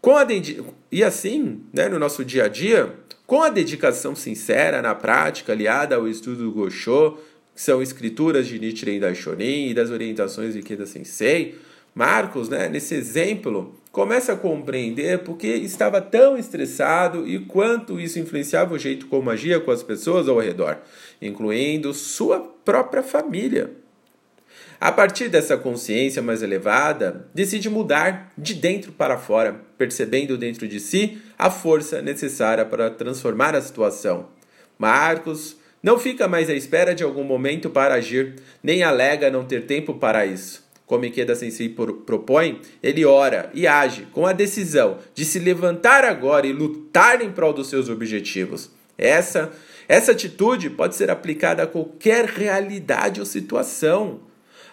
Com 0.02 0.18
a 0.18 0.26
e 0.92 1.02
assim, 1.02 1.62
né, 1.72 1.88
no 1.88 1.98
nosso 1.98 2.22
dia 2.22 2.44
a 2.44 2.48
dia, 2.48 2.94
com 3.26 3.42
a 3.42 3.48
dedicação 3.48 4.14
sincera 4.14 4.82
na 4.82 4.94
prática, 4.94 5.52
aliada 5.52 5.96
ao 5.96 6.06
estudo 6.06 6.44
do 6.44 6.52
Gosho, 6.52 7.18
que 7.54 7.62
são 7.62 7.80
escrituras 7.80 8.46
de 8.46 8.58
Nichiren 8.58 9.00
Daishonin 9.00 9.68
e 9.68 9.74
das 9.74 9.90
orientações 9.90 10.54
de 10.54 10.60
Ikeda 10.60 10.86
Sensei, 10.86 11.54
Marcos, 11.94 12.48
né, 12.48 12.68
nesse 12.68 12.94
exemplo, 12.96 13.72
começa 13.92 14.32
a 14.32 14.36
compreender 14.36 15.20
porque 15.20 15.46
estava 15.46 16.00
tão 16.00 16.36
estressado 16.36 17.26
e 17.26 17.38
quanto 17.38 18.00
isso 18.00 18.18
influenciava 18.18 18.74
o 18.74 18.78
jeito 18.78 19.06
como 19.06 19.30
agia 19.30 19.60
com 19.60 19.70
as 19.70 19.84
pessoas 19.84 20.28
ao 20.28 20.40
redor, 20.40 20.78
incluindo 21.22 21.94
sua 21.94 22.40
própria 22.40 23.04
família. 23.04 23.70
A 24.80 24.90
partir 24.90 25.28
dessa 25.28 25.56
consciência 25.56 26.20
mais 26.20 26.42
elevada, 26.42 27.28
decide 27.32 27.70
mudar 27.70 28.32
de 28.36 28.54
dentro 28.54 28.90
para 28.90 29.16
fora, 29.16 29.60
percebendo 29.78 30.36
dentro 30.36 30.66
de 30.66 30.80
si 30.80 31.22
a 31.38 31.50
força 31.50 32.00
necessária 32.00 32.64
para 32.64 32.90
transformar 32.90 33.54
a 33.54 33.60
situação. 33.62 34.28
Marcos 34.78 35.56
não 35.82 35.98
fica 35.98 36.26
mais 36.26 36.48
à 36.48 36.54
espera 36.54 36.94
de 36.94 37.04
algum 37.04 37.24
momento 37.24 37.68
para 37.68 37.94
agir, 37.94 38.36
nem 38.62 38.82
alega 38.82 39.30
não 39.30 39.44
ter 39.44 39.66
tempo 39.66 39.94
para 39.94 40.24
isso. 40.24 40.64
Como 40.86 41.04
Ikeda 41.04 41.34
Sensei 41.34 41.68
propõe, 41.68 42.60
ele 42.82 43.04
ora 43.04 43.50
e 43.54 43.66
age 43.66 44.06
com 44.12 44.26
a 44.26 44.32
decisão 44.32 44.98
de 45.14 45.24
se 45.24 45.38
levantar 45.38 46.04
agora 46.04 46.46
e 46.46 46.52
lutar 46.52 47.22
em 47.22 47.32
prol 47.32 47.52
dos 47.52 47.68
seus 47.68 47.88
objetivos. 47.88 48.70
Essa, 48.96 49.50
essa 49.88 50.12
atitude 50.12 50.70
pode 50.70 50.94
ser 50.94 51.10
aplicada 51.10 51.62
a 51.62 51.66
qualquer 51.66 52.26
realidade 52.26 53.20
ou 53.20 53.26
situação 53.26 54.20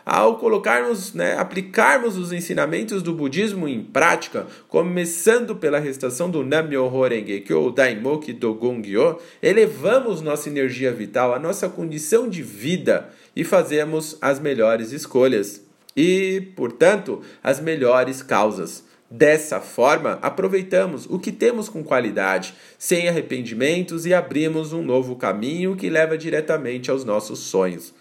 ao 0.05 0.37
colocarmos, 0.37 1.13
né, 1.13 1.37
aplicarmos 1.37 2.17
os 2.17 2.31
ensinamentos 2.31 3.01
do 3.03 3.13
budismo 3.13 3.67
em 3.67 3.83
prática, 3.83 4.47
começando 4.67 5.55
pela 5.55 5.79
restauração 5.79 6.29
do 6.29 6.43
Nam-myoho 6.43 7.07
Renge-kyo, 7.07 7.71
Daimoki 7.71 8.33
Dogon-gyo, 8.33 9.19
elevamos 9.41 10.21
nossa 10.21 10.49
energia 10.49 10.91
vital, 10.91 11.33
a 11.33 11.39
nossa 11.39 11.69
condição 11.69 12.27
de 12.27 12.41
vida 12.41 13.09
e 13.35 13.43
fazemos 13.43 14.17
as 14.21 14.39
melhores 14.39 14.91
escolhas 14.91 15.61
e, 15.95 16.41
portanto, 16.55 17.21
as 17.43 17.59
melhores 17.59 18.21
causas. 18.21 18.83
Dessa 19.13 19.59
forma, 19.59 20.17
aproveitamos 20.21 21.05
o 21.05 21.19
que 21.19 21.33
temos 21.33 21.67
com 21.67 21.83
qualidade, 21.83 22.53
sem 22.79 23.09
arrependimentos 23.09 24.05
e 24.05 24.13
abrimos 24.13 24.71
um 24.71 24.81
novo 24.81 25.17
caminho 25.17 25.75
que 25.75 25.89
leva 25.89 26.17
diretamente 26.17 26.89
aos 26.89 27.03
nossos 27.03 27.39
sonhos. 27.39 27.93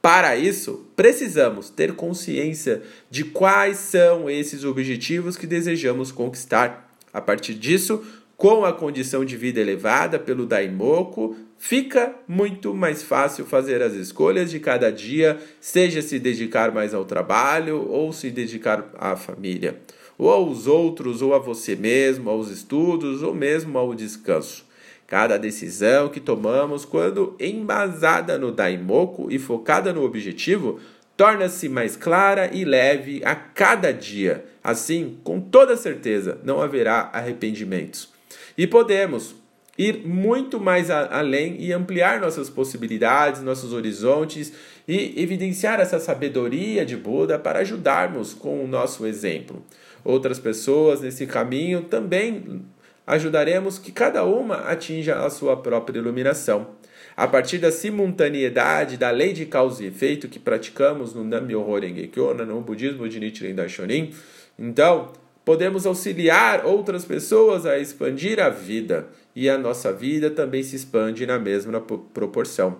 Para 0.00 0.36
isso, 0.36 0.86
precisamos 0.94 1.70
ter 1.70 1.94
consciência 1.94 2.82
de 3.10 3.24
quais 3.24 3.78
são 3.78 4.30
esses 4.30 4.64
objetivos 4.64 5.36
que 5.36 5.46
desejamos 5.46 6.12
conquistar. 6.12 6.96
A 7.12 7.20
partir 7.20 7.54
disso, 7.54 8.04
com 8.36 8.64
a 8.64 8.72
condição 8.72 9.24
de 9.24 9.36
vida 9.36 9.60
elevada 9.60 10.16
pelo 10.16 10.46
Daimoku, 10.46 11.36
fica 11.58 12.14
muito 12.28 12.72
mais 12.72 13.02
fácil 13.02 13.44
fazer 13.44 13.82
as 13.82 13.94
escolhas 13.94 14.52
de 14.52 14.60
cada 14.60 14.92
dia, 14.92 15.36
seja 15.60 16.00
se 16.00 16.20
dedicar 16.20 16.70
mais 16.72 16.94
ao 16.94 17.04
trabalho 17.04 17.84
ou 17.90 18.12
se 18.12 18.30
dedicar 18.30 18.88
à 18.96 19.16
família, 19.16 19.80
ou 20.16 20.30
aos 20.30 20.68
outros, 20.68 21.20
ou 21.20 21.34
a 21.34 21.40
você 21.40 21.74
mesmo, 21.74 22.30
aos 22.30 22.48
estudos, 22.48 23.24
ou 23.24 23.34
mesmo 23.34 23.76
ao 23.76 23.92
descanso. 23.92 24.67
Cada 25.08 25.38
decisão 25.38 26.10
que 26.10 26.20
tomamos, 26.20 26.84
quando 26.84 27.34
embasada 27.40 28.36
no 28.36 28.52
Daimoku 28.52 29.28
e 29.30 29.38
focada 29.38 29.90
no 29.90 30.04
objetivo, 30.04 30.78
torna-se 31.16 31.66
mais 31.66 31.96
clara 31.96 32.50
e 32.52 32.62
leve 32.62 33.22
a 33.24 33.34
cada 33.34 33.90
dia. 33.90 34.44
Assim, 34.62 35.16
com 35.24 35.40
toda 35.40 35.78
certeza, 35.78 36.38
não 36.44 36.60
haverá 36.60 37.08
arrependimentos. 37.10 38.10
E 38.56 38.66
podemos 38.66 39.34
ir 39.78 40.06
muito 40.06 40.60
mais 40.60 40.90
além 40.90 41.56
e 41.58 41.72
ampliar 41.72 42.20
nossas 42.20 42.50
possibilidades, 42.50 43.40
nossos 43.40 43.72
horizontes 43.72 44.52
e 44.86 45.14
evidenciar 45.22 45.80
essa 45.80 45.98
sabedoria 45.98 46.84
de 46.84 46.98
Buda 46.98 47.38
para 47.38 47.60
ajudarmos 47.60 48.34
com 48.34 48.62
o 48.62 48.68
nosso 48.68 49.06
exemplo. 49.06 49.64
Outras 50.04 50.38
pessoas 50.38 51.00
nesse 51.00 51.26
caminho 51.26 51.84
também 51.84 52.62
ajudaremos 53.08 53.78
que 53.78 53.90
cada 53.90 54.22
uma 54.22 54.56
atinja 54.56 55.24
a 55.24 55.30
sua 55.30 55.56
própria 55.56 55.98
iluminação. 55.98 56.68
A 57.16 57.26
partir 57.26 57.56
da 57.56 57.72
simultaneidade 57.72 58.98
da 58.98 59.10
lei 59.10 59.32
de 59.32 59.46
causa 59.46 59.82
e 59.82 59.86
efeito 59.86 60.28
que 60.28 60.38
praticamos 60.38 61.14
no 61.14 61.24
Nam-myoho 61.24 61.78
Renge-kyo, 61.80 62.34
no 62.34 62.60
budismo 62.60 63.08
de 63.08 63.18
Nichiren 63.18 63.54
Daishonin, 63.54 64.14
então 64.58 65.12
podemos 65.42 65.86
auxiliar 65.86 66.66
outras 66.66 67.06
pessoas 67.06 67.64
a 67.64 67.78
expandir 67.78 68.38
a 68.38 68.50
vida 68.50 69.08
e 69.34 69.48
a 69.48 69.56
nossa 69.56 69.90
vida 69.90 70.30
também 70.30 70.62
se 70.62 70.76
expande 70.76 71.26
na 71.26 71.38
mesma 71.38 71.80
proporção. 71.80 72.76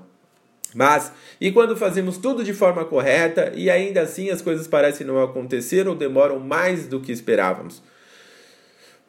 Mas, 0.74 1.10
e 1.40 1.50
quando 1.50 1.74
fazemos 1.74 2.18
tudo 2.18 2.44
de 2.44 2.52
forma 2.52 2.84
correta 2.84 3.50
e 3.54 3.70
ainda 3.70 4.02
assim 4.02 4.28
as 4.28 4.42
coisas 4.42 4.68
parecem 4.68 5.06
não 5.06 5.22
acontecer 5.22 5.88
ou 5.88 5.94
demoram 5.94 6.38
mais 6.38 6.86
do 6.86 7.00
que 7.00 7.10
esperávamos? 7.10 7.82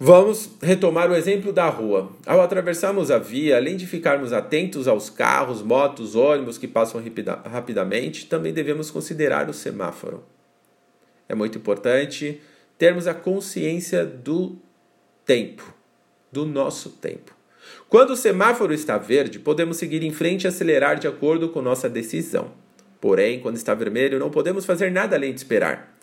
Vamos 0.01 0.51
retomar 0.61 1.11
o 1.11 1.15
exemplo 1.15 1.51
da 1.51 1.67
rua. 1.67 2.09
Ao 2.25 2.39
atravessarmos 2.39 3.11
a 3.11 3.17
via, 3.17 3.57
além 3.57 3.75
de 3.75 3.85
ficarmos 3.85 4.31
atentos 4.31 4.87
aos 4.87 5.09
carros, 5.09 5.61
motos, 5.61 6.15
ônibus 6.15 6.57
que 6.57 6.69
passam 6.69 7.03
rapida 7.03 7.35
rapidamente, 7.43 8.25
também 8.25 8.53
devemos 8.53 8.89
considerar 8.89 9.49
o 9.49 9.53
semáforo. 9.53 10.23
É 11.27 11.35
muito 11.35 11.57
importante 11.57 12.39
termos 12.77 13.07
a 13.07 13.13
consciência 13.13 14.05
do 14.05 14.55
tempo, 15.25 15.75
do 16.31 16.45
nosso 16.45 16.91
tempo. 16.91 17.35
Quando 17.89 18.11
o 18.11 18.15
semáforo 18.15 18.73
está 18.73 18.97
verde, 18.97 19.37
podemos 19.37 19.75
seguir 19.75 20.01
em 20.01 20.11
frente 20.11 20.45
e 20.45 20.47
acelerar 20.47 20.97
de 20.97 21.09
acordo 21.09 21.49
com 21.49 21.61
nossa 21.61 21.89
decisão. 21.89 22.51
Porém, 23.01 23.41
quando 23.41 23.57
está 23.57 23.73
vermelho, 23.73 24.17
não 24.17 24.29
podemos 24.29 24.65
fazer 24.65 24.91
nada 24.91 25.17
além 25.17 25.33
de 25.33 25.41
esperar. 25.41 25.98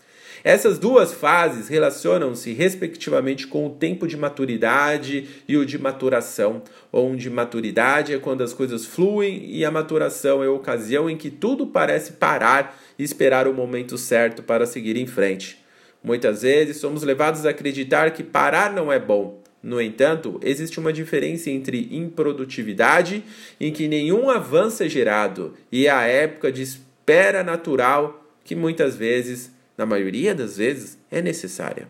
Essas 0.46 0.78
duas 0.78 1.12
fases 1.12 1.66
relacionam-se 1.66 2.52
respectivamente 2.52 3.48
com 3.48 3.66
o 3.66 3.70
tempo 3.70 4.06
de 4.06 4.16
maturidade 4.16 5.26
e 5.48 5.56
o 5.56 5.66
de 5.66 5.76
maturação, 5.76 6.62
onde 6.92 7.28
maturidade 7.28 8.14
é 8.14 8.18
quando 8.20 8.44
as 8.44 8.52
coisas 8.52 8.86
fluem 8.86 9.44
e 9.50 9.64
a 9.64 9.72
maturação 9.72 10.44
é 10.44 10.46
a 10.46 10.52
ocasião 10.52 11.10
em 11.10 11.16
que 11.16 11.30
tudo 11.32 11.66
parece 11.66 12.12
parar 12.12 12.80
e 12.96 13.02
esperar 13.02 13.48
o 13.48 13.52
momento 13.52 13.98
certo 13.98 14.40
para 14.40 14.66
seguir 14.66 14.96
em 14.96 15.04
frente. 15.04 15.58
Muitas 16.00 16.42
vezes 16.42 16.76
somos 16.76 17.02
levados 17.02 17.44
a 17.44 17.50
acreditar 17.50 18.12
que 18.12 18.22
parar 18.22 18.72
não 18.72 18.92
é 18.92 19.00
bom. 19.00 19.42
No 19.60 19.80
entanto, 19.80 20.38
existe 20.44 20.78
uma 20.78 20.92
diferença 20.92 21.50
entre 21.50 21.88
improdutividade, 21.90 23.24
em 23.58 23.72
que 23.72 23.88
nenhum 23.88 24.30
avanço 24.30 24.84
é 24.84 24.88
gerado, 24.88 25.54
e 25.72 25.88
a 25.88 26.02
época 26.02 26.52
de 26.52 26.62
espera 26.62 27.42
natural, 27.42 28.24
que 28.44 28.54
muitas 28.54 28.94
vezes, 28.94 29.55
na 29.76 29.86
maioria 29.86 30.34
das 30.34 30.56
vezes, 30.56 30.98
é 31.10 31.20
necessária. 31.20 31.88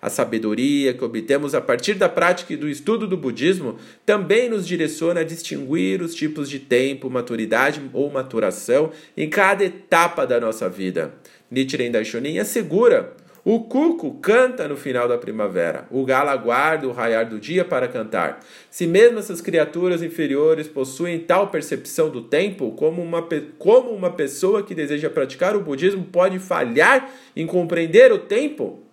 A 0.00 0.10
sabedoria 0.10 0.94
que 0.94 1.04
obtemos 1.04 1.54
a 1.54 1.60
partir 1.60 1.94
da 1.94 2.08
prática 2.08 2.52
e 2.52 2.56
do 2.56 2.68
estudo 2.68 3.06
do 3.06 3.16
budismo 3.16 3.78
também 4.04 4.48
nos 4.48 4.66
direciona 4.66 5.20
a 5.20 5.24
distinguir 5.24 6.02
os 6.02 6.14
tipos 6.14 6.50
de 6.50 6.58
tempo, 6.58 7.08
maturidade 7.08 7.80
ou 7.92 8.10
maturação 8.10 8.90
em 9.16 9.28
cada 9.28 9.64
etapa 9.64 10.26
da 10.26 10.40
nossa 10.40 10.68
vida. 10.68 11.14
Nichiren 11.50 11.90
Daishonin 11.90 12.38
assegura 12.38 13.14
o 13.48 13.60
cuco 13.60 14.14
canta 14.14 14.66
no 14.66 14.76
final 14.76 15.06
da 15.06 15.16
primavera. 15.16 15.86
O 15.88 16.04
galo 16.04 16.30
aguarda 16.30 16.88
o 16.88 16.90
raiar 16.90 17.28
do 17.28 17.38
dia 17.38 17.64
para 17.64 17.86
cantar. 17.86 18.40
Se 18.68 18.88
mesmo 18.88 19.20
essas 19.20 19.40
criaturas 19.40 20.02
inferiores 20.02 20.66
possuem 20.66 21.20
tal 21.20 21.46
percepção 21.46 22.10
do 22.10 22.22
tempo, 22.22 22.72
como 22.72 23.00
uma, 23.00 23.24
como 23.56 23.90
uma 23.90 24.10
pessoa 24.10 24.64
que 24.64 24.74
deseja 24.74 25.08
praticar 25.08 25.54
o 25.54 25.60
budismo 25.60 26.02
pode 26.02 26.40
falhar 26.40 27.08
em 27.36 27.46
compreender 27.46 28.10
o 28.10 28.18
tempo? 28.18 28.85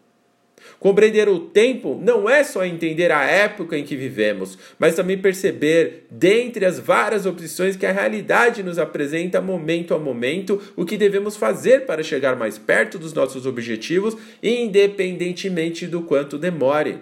Compreender 0.79 1.29
o 1.29 1.39
tempo 1.39 1.99
não 2.01 2.29
é 2.29 2.43
só 2.43 2.65
entender 2.65 3.11
a 3.11 3.23
época 3.23 3.77
em 3.77 3.83
que 3.83 3.95
vivemos, 3.95 4.57
mas 4.77 4.95
também 4.95 5.17
perceber, 5.17 6.05
dentre 6.11 6.65
as 6.65 6.79
várias 6.79 7.25
opções 7.25 7.75
que 7.75 7.85
a 7.85 7.91
realidade 7.91 8.63
nos 8.63 8.77
apresenta 8.77 9.39
momento 9.39 9.93
a 9.93 9.99
momento, 9.99 10.61
o 10.75 10.85
que 10.85 10.97
devemos 10.97 11.37
fazer 11.37 11.85
para 11.85 12.03
chegar 12.03 12.35
mais 12.35 12.57
perto 12.57 12.99
dos 12.99 13.13
nossos 13.13 13.45
objetivos, 13.45 14.17
independentemente 14.41 15.87
do 15.87 16.01
quanto 16.01 16.37
demore. 16.37 16.97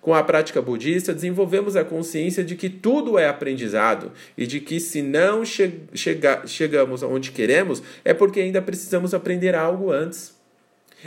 Com 0.00 0.14
a 0.14 0.22
prática 0.22 0.62
budista, 0.62 1.12
desenvolvemos 1.12 1.74
a 1.74 1.82
consciência 1.82 2.44
de 2.44 2.54
que 2.54 2.68
tudo 2.68 3.18
é 3.18 3.26
aprendizado 3.26 4.12
e 4.38 4.46
de 4.46 4.60
que, 4.60 4.78
se 4.78 5.02
não 5.02 5.44
che 5.44 5.80
chega 5.94 6.46
chegamos 6.46 7.02
aonde 7.02 7.32
queremos, 7.32 7.82
é 8.04 8.14
porque 8.14 8.38
ainda 8.38 8.62
precisamos 8.62 9.14
aprender 9.14 9.56
algo 9.56 9.90
antes. 9.90 10.35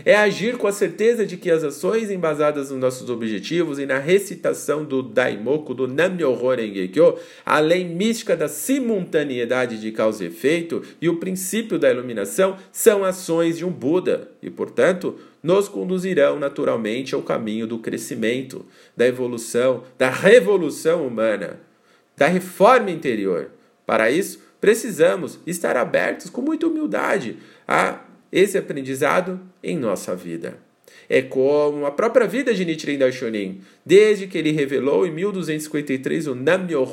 É 0.06 0.15
agir 0.15 0.58
com 0.58 0.68
a 0.68 0.72
certeza 0.72 1.25
de 1.25 1.38
que 1.38 1.51
as 1.51 1.63
ações 1.63 2.10
embasadas 2.10 2.72
nos 2.72 2.79
nossos 2.79 3.10
objetivos 3.10 3.79
e 3.79 3.86
na 3.86 3.98
recitação 3.98 4.84
do 4.84 5.03
Daimoku, 5.03 5.74
do 5.74 5.88
Nam-myoho 5.88 6.56
Renge-kyo, 6.56 7.18
a 7.46 7.60
lei 7.60 7.84
mística 7.84 8.36
da 8.36 8.48
simultaneidade 8.48 9.79
de 9.79 9.91
causa 9.91 10.24
e 10.24 10.27
efeito 10.27 10.82
e 11.01 11.10
o 11.10 11.18
princípio 11.18 11.77
da 11.77 11.89
iluminação 11.89 12.58
são 12.72 13.03
ações 13.03 13.58
de 13.58 13.65
um 13.65 13.72
Buda 13.72 14.29
e, 14.41 14.50
portanto, 14.50 15.18
nos 15.41 15.68
conduzirão 15.68 16.38
naturalmente 16.38 17.15
ao 17.15 17.22
caminho 17.22 17.65
do 17.65 17.79
crescimento, 17.79 18.65
da 18.96 19.08
evolução, 19.08 19.84
da 19.98 20.10
revolução 20.10 21.08
humana, 21.08 21.62
da 22.18 22.27
reforma 22.27 22.91
interior. 22.91 23.51
Para 23.86 24.12
isso, 24.12 24.41
precisamos 24.60 25.39
estar 25.48 25.77
abertos 25.77 26.29
com 26.29 26.41
muita 26.41 26.68
humildade 26.68 27.38
a 27.68 28.01
esse 28.31 28.57
aprendizado 28.57 29.39
em 29.63 29.77
nossa 29.77 30.15
vida. 30.15 30.57
É 31.09 31.24
como 31.24 31.88
a 31.88 31.91
própria 31.91 32.27
vida 32.27 32.53
de 32.53 32.63
Nichiren 32.63 33.00
Daishonin, 33.00 33.62
desde 33.83 34.27
que 34.27 34.38
ele 34.38 34.51
revelou 34.51 35.07
em 35.07 35.12
1253 35.12 36.27
o 36.27 36.36
Nam-myoho 36.36 36.89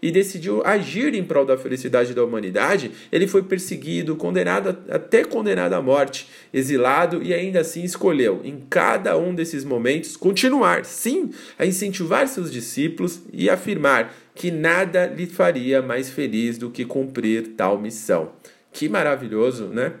e 0.00 0.12
decidiu 0.12 0.62
agir 0.64 1.12
em 1.14 1.24
prol 1.24 1.44
da 1.44 1.58
felicidade 1.58 2.14
da 2.14 2.22
humanidade, 2.22 2.92
ele 3.10 3.26
foi 3.26 3.42
perseguido, 3.42 4.14
condenado 4.14 4.76
até 4.88 5.24
condenado 5.24 5.72
à 5.72 5.82
morte, 5.82 6.28
exilado 6.54 7.20
e 7.20 7.34
ainda 7.34 7.60
assim 7.60 7.82
escolheu 7.82 8.40
em 8.44 8.62
cada 8.70 9.18
um 9.18 9.34
desses 9.34 9.64
momentos 9.64 10.16
continuar, 10.16 10.84
sim, 10.84 11.30
a 11.58 11.66
incentivar 11.66 12.28
seus 12.28 12.52
discípulos 12.52 13.20
e 13.32 13.50
afirmar 13.50 14.14
que 14.32 14.52
nada 14.52 15.06
lhe 15.06 15.26
faria 15.26 15.82
mais 15.82 16.08
feliz 16.08 16.56
do 16.56 16.70
que 16.70 16.84
cumprir 16.84 17.54
tal 17.56 17.80
missão. 17.80 18.30
Que 18.72 18.88
maravilhoso, 18.88 19.66
né? 19.66 19.94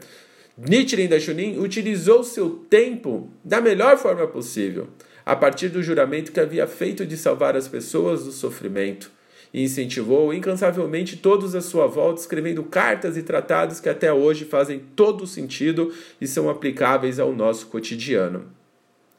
Nichiren 0.58 1.06
Daishonin 1.06 1.56
utilizou 1.58 2.24
seu 2.24 2.50
tempo 2.68 3.30
da 3.44 3.60
melhor 3.60 3.96
forma 3.96 4.26
possível, 4.26 4.88
a 5.24 5.36
partir 5.36 5.68
do 5.68 5.82
juramento 5.82 6.32
que 6.32 6.40
havia 6.40 6.66
feito 6.66 7.06
de 7.06 7.16
salvar 7.16 7.56
as 7.56 7.68
pessoas 7.68 8.24
do 8.24 8.32
sofrimento, 8.32 9.08
e 9.54 9.62
incentivou 9.62 10.34
incansavelmente 10.34 11.16
todos 11.16 11.54
à 11.54 11.60
sua 11.60 11.86
volta, 11.86 12.20
escrevendo 12.20 12.64
cartas 12.64 13.16
e 13.16 13.22
tratados 13.22 13.78
que 13.78 13.88
até 13.88 14.12
hoje 14.12 14.44
fazem 14.44 14.82
todo 14.96 15.28
sentido 15.28 15.94
e 16.20 16.26
são 16.26 16.50
aplicáveis 16.50 17.20
ao 17.20 17.32
nosso 17.32 17.68
cotidiano. 17.68 18.46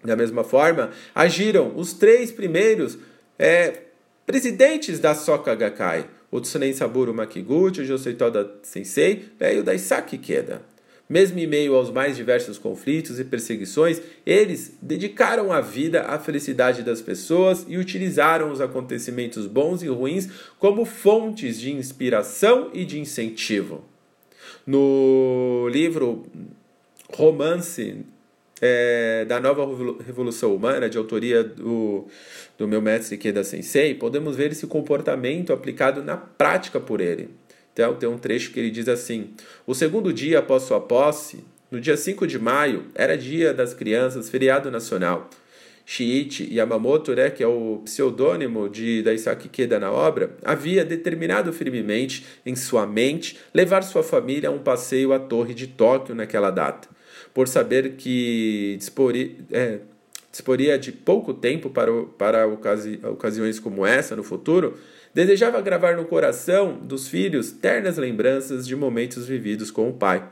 Da 0.03 0.17
mesma 0.17 0.43
forma, 0.43 0.91
agiram 1.15 1.71
os 1.75 1.93
três 1.93 2.31
primeiros 2.33 2.97
é, 3.37 3.83
presidentes 4.25 4.99
da 4.99 5.15
Soka 5.15 5.55
Gakkai, 5.55 6.05
o 6.29 6.39
Tsunen 6.41 6.73
Saburo 6.73 7.13
Makiguchi, 7.13 7.81
o 7.81 7.85
Josei 7.85 8.13
Toda 8.13 8.59
Sensei 8.61 9.29
e 9.39 9.57
o 9.57 9.63
Daisaki 9.63 10.17
Keda. 10.17 10.61
Mesmo 11.09 11.39
em 11.39 11.47
meio 11.47 11.73
aos 11.73 11.89
mais 11.89 12.15
diversos 12.15 12.59
conflitos 12.59 13.19
e 13.19 13.23
perseguições, 13.23 13.99
eles 14.23 14.77
dedicaram 14.79 15.51
a 15.51 15.59
vida 15.59 16.03
à 16.03 16.19
felicidade 16.19 16.83
das 16.83 17.01
pessoas 17.01 17.65
e 17.67 17.77
utilizaram 17.77 18.51
os 18.51 18.61
acontecimentos 18.61 19.47
bons 19.47 19.81
e 19.81 19.87
ruins 19.87 20.29
como 20.59 20.85
fontes 20.85 21.59
de 21.59 21.71
inspiração 21.71 22.69
e 22.75 22.85
de 22.85 22.99
incentivo. 22.99 23.83
No 24.67 25.67
livro 25.71 26.27
Romance 27.11 28.05
é, 28.61 29.25
da 29.25 29.39
Nova 29.39 29.65
Revolução 30.05 30.53
Humana, 30.53 30.87
de 30.87 30.99
autoria 30.99 31.43
do, 31.43 32.05
do 32.55 32.67
meu 32.67 32.83
mestre 32.83 33.17
Keda 33.17 33.43
Sensei, 33.43 33.95
podemos 33.95 34.35
ver 34.35 34.51
esse 34.51 34.67
comportamento 34.67 35.51
aplicado 35.51 36.03
na 36.03 36.17
prática 36.17 36.79
por 36.79 37.01
ele. 37.01 37.29
Então, 37.79 37.95
tem 37.95 38.09
um 38.09 38.17
trecho 38.17 38.51
que 38.51 38.59
ele 38.59 38.69
diz 38.69 38.89
assim: 38.89 39.29
O 39.65 39.73
segundo 39.73 40.11
dia 40.11 40.39
após 40.39 40.63
sua 40.63 40.81
posse, 40.81 41.45
no 41.71 41.79
dia 41.79 41.95
5 41.95 42.27
de 42.27 42.37
maio, 42.37 42.87
era 42.93 43.17
dia 43.17 43.53
das 43.53 43.73
crianças, 43.73 44.29
feriado 44.29 44.69
nacional. 44.69 45.29
Shiichi 45.85 46.53
Yamamoto, 46.53 47.15
né, 47.15 47.29
que 47.29 47.41
é 47.41 47.47
o 47.47 47.81
pseudônimo 47.85 48.69
de 48.69 49.01
Daisaki 49.01 49.47
Keda 49.47 49.79
na 49.79 49.91
obra, 49.91 50.35
havia 50.43 50.83
determinado 50.83 51.53
firmemente 51.53 52.25
em 52.45 52.55
sua 52.55 52.85
mente 52.85 53.39
levar 53.53 53.81
sua 53.81 54.03
família 54.03 54.49
a 54.49 54.51
um 54.51 54.59
passeio 54.59 55.13
à 55.13 55.19
Torre 55.19 55.53
de 55.53 55.65
Tóquio 55.65 56.13
naquela 56.13 56.51
data. 56.51 56.89
Por 57.33 57.47
saber 57.47 57.93
que 57.93 58.75
disporia, 58.77 59.31
é, 59.51 59.79
disporia 60.29 60.77
de 60.77 60.91
pouco 60.91 61.33
tempo 61.33 61.69
para, 61.69 61.91
para 62.17 62.45
ocasi, 62.45 62.99
ocasiões 63.03 63.57
como 63.57 63.85
essa 63.85 64.15
no 64.15 64.23
futuro, 64.23 64.77
Desejava 65.13 65.59
gravar 65.61 65.95
no 65.95 66.05
coração 66.05 66.77
dos 66.81 67.07
filhos 67.07 67.51
ternas 67.51 67.97
lembranças 67.97 68.67
de 68.67 68.75
momentos 68.75 69.25
vividos 69.27 69.71
com 69.71 69.89
o 69.89 69.93
pai. 69.93 70.23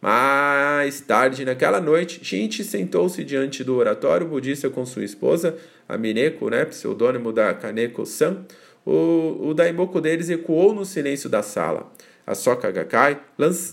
Mais 0.00 1.00
tarde, 1.00 1.44
naquela 1.44 1.80
noite, 1.80 2.20
Shinji 2.22 2.62
sentou-se 2.62 3.24
diante 3.24 3.64
do 3.64 3.76
oratório 3.76 4.28
budista 4.28 4.70
com 4.70 4.86
sua 4.86 5.02
esposa, 5.02 5.56
a 5.88 5.98
Mineko, 5.98 6.50
né, 6.50 6.64
pseudônimo 6.66 7.32
da 7.32 7.52
Kaneko-san. 7.54 8.44
O, 8.86 9.48
o 9.48 9.54
daimoku 9.54 10.00
deles 10.00 10.30
ecoou 10.30 10.72
no 10.72 10.84
silêncio 10.84 11.28
da 11.28 11.42
sala. 11.42 11.90
A 12.26 12.34
Soka 12.34 12.70
Gakkai 12.70 13.18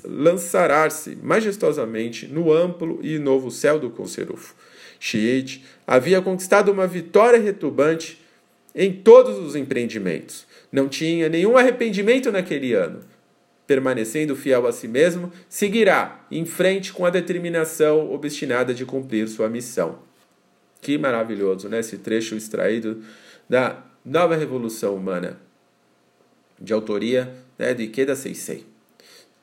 lançarar-se 0.06 1.18
majestosamente 1.22 2.26
no 2.26 2.52
amplo 2.52 3.00
e 3.04 3.20
novo 3.20 3.52
céu 3.52 3.78
do 3.78 3.90
Conserufo. 3.90 4.56
Shiichi 5.00 5.64
havia 5.86 6.22
conquistado 6.22 6.72
uma 6.72 6.88
vitória 6.88 7.40
retumbante 7.40 8.24
em 8.74 8.92
todos 8.92 9.38
os 9.38 9.56
empreendimentos. 9.56 10.45
Não 10.76 10.90
tinha 10.90 11.30
nenhum 11.30 11.56
arrependimento 11.56 12.30
naquele 12.34 12.74
ano. 12.74 13.00
Permanecendo 13.66 14.36
fiel 14.36 14.68
a 14.68 14.74
si 14.74 14.90
mesmo, 14.90 15.32
seguirá 15.48 16.28
em 16.30 16.46
frente 16.46 16.92
com 16.92 17.06
a 17.06 17.10
determinação 17.10 18.12
obstinada 18.12 18.74
de 18.74 18.86
cumprir 18.86 19.26
sua 19.30 19.48
missão. 19.48 20.00
Que 20.82 20.98
maravilhoso, 20.98 21.70
né? 21.70 21.80
Esse 21.80 22.00
trecho 22.00 22.36
extraído 22.36 23.02
da 23.48 23.86
Nova 24.04 24.36
Revolução 24.36 24.98
Humana, 24.98 25.40
de 26.60 26.74
autoria 26.74 27.34
né, 27.58 27.74
de 27.74 27.84
Ikeda 27.84 28.14
Seisei. 28.14 28.66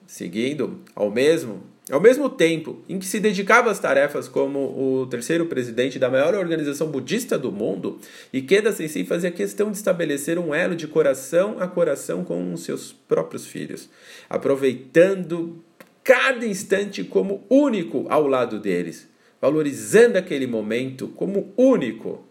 Seguindo 0.07 0.83
ao 0.95 1.11
mesmo 1.11 1.63
ao 1.93 2.01
mesmo 2.01 2.31
tempo 2.31 2.83
em 2.89 2.99
que 2.99 3.05
se 3.05 3.21
dedicava 3.21 3.71
às 3.71 3.79
tarefas 3.79 4.27
como 4.27 4.59
o 4.59 5.07
terceiro 5.07 5.45
presidente 5.45 5.99
da 5.99 6.09
maior 6.09 6.35
organização 6.35 6.89
budista 6.89 7.39
do 7.39 7.53
mundo, 7.53 7.99
Ikeda 8.33 8.73
Sensei 8.73 9.05
fazia 9.05 9.31
questão 9.31 9.71
de 9.71 9.77
estabelecer 9.77 10.39
um 10.39 10.55
elo 10.55 10.75
de 10.75 10.89
coração 10.89 11.57
a 11.61 11.69
coração 11.69 12.25
com 12.25 12.57
seus 12.57 12.93
próprios 12.93 13.47
filhos, 13.47 13.91
aproveitando 14.31 15.63
cada 16.03 16.47
instante 16.47 17.05
como 17.05 17.45
único 17.51 18.07
ao 18.09 18.27
lado 18.27 18.59
deles. 18.59 19.07
valorizando 19.39 20.17
aquele 20.17 20.47
momento 20.47 21.09
como 21.09 21.53
único. 21.57 22.25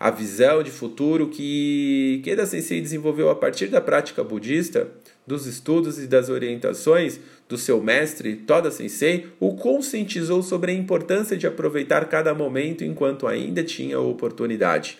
A 0.00 0.10
visão 0.10 0.62
de 0.62 0.70
futuro 0.70 1.28
que 1.28 2.20
Keda 2.24 2.46
Sensei 2.46 2.80
desenvolveu 2.80 3.28
a 3.28 3.36
partir 3.36 3.66
da 3.66 3.82
prática 3.82 4.24
budista, 4.24 4.90
dos 5.26 5.46
estudos 5.46 5.98
e 5.98 6.06
das 6.06 6.28
orientações 6.28 7.20
do 7.48 7.56
seu 7.56 7.82
mestre 7.82 8.36
Toda 8.36 8.70
Sensei, 8.70 9.28
o 9.38 9.54
conscientizou 9.54 10.42
sobre 10.42 10.72
a 10.72 10.74
importância 10.74 11.36
de 11.36 11.46
aproveitar 11.46 12.08
cada 12.08 12.34
momento 12.34 12.84
enquanto 12.84 13.26
ainda 13.26 13.62
tinha 13.62 14.00
oportunidade. 14.00 14.98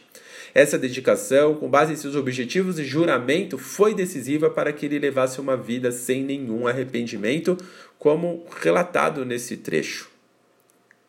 Essa 0.54 0.78
dedicação, 0.78 1.54
com 1.54 1.68
base 1.68 1.94
em 1.94 1.96
seus 1.96 2.14
objetivos 2.14 2.78
e 2.78 2.84
juramento, 2.84 3.56
foi 3.56 3.94
decisiva 3.94 4.50
para 4.50 4.72
que 4.72 4.84
ele 4.84 4.98
levasse 4.98 5.40
uma 5.40 5.56
vida 5.56 5.90
sem 5.90 6.22
nenhum 6.22 6.66
arrependimento, 6.66 7.56
como 7.98 8.44
relatado 8.60 9.24
nesse 9.24 9.56
trecho. 9.56 10.10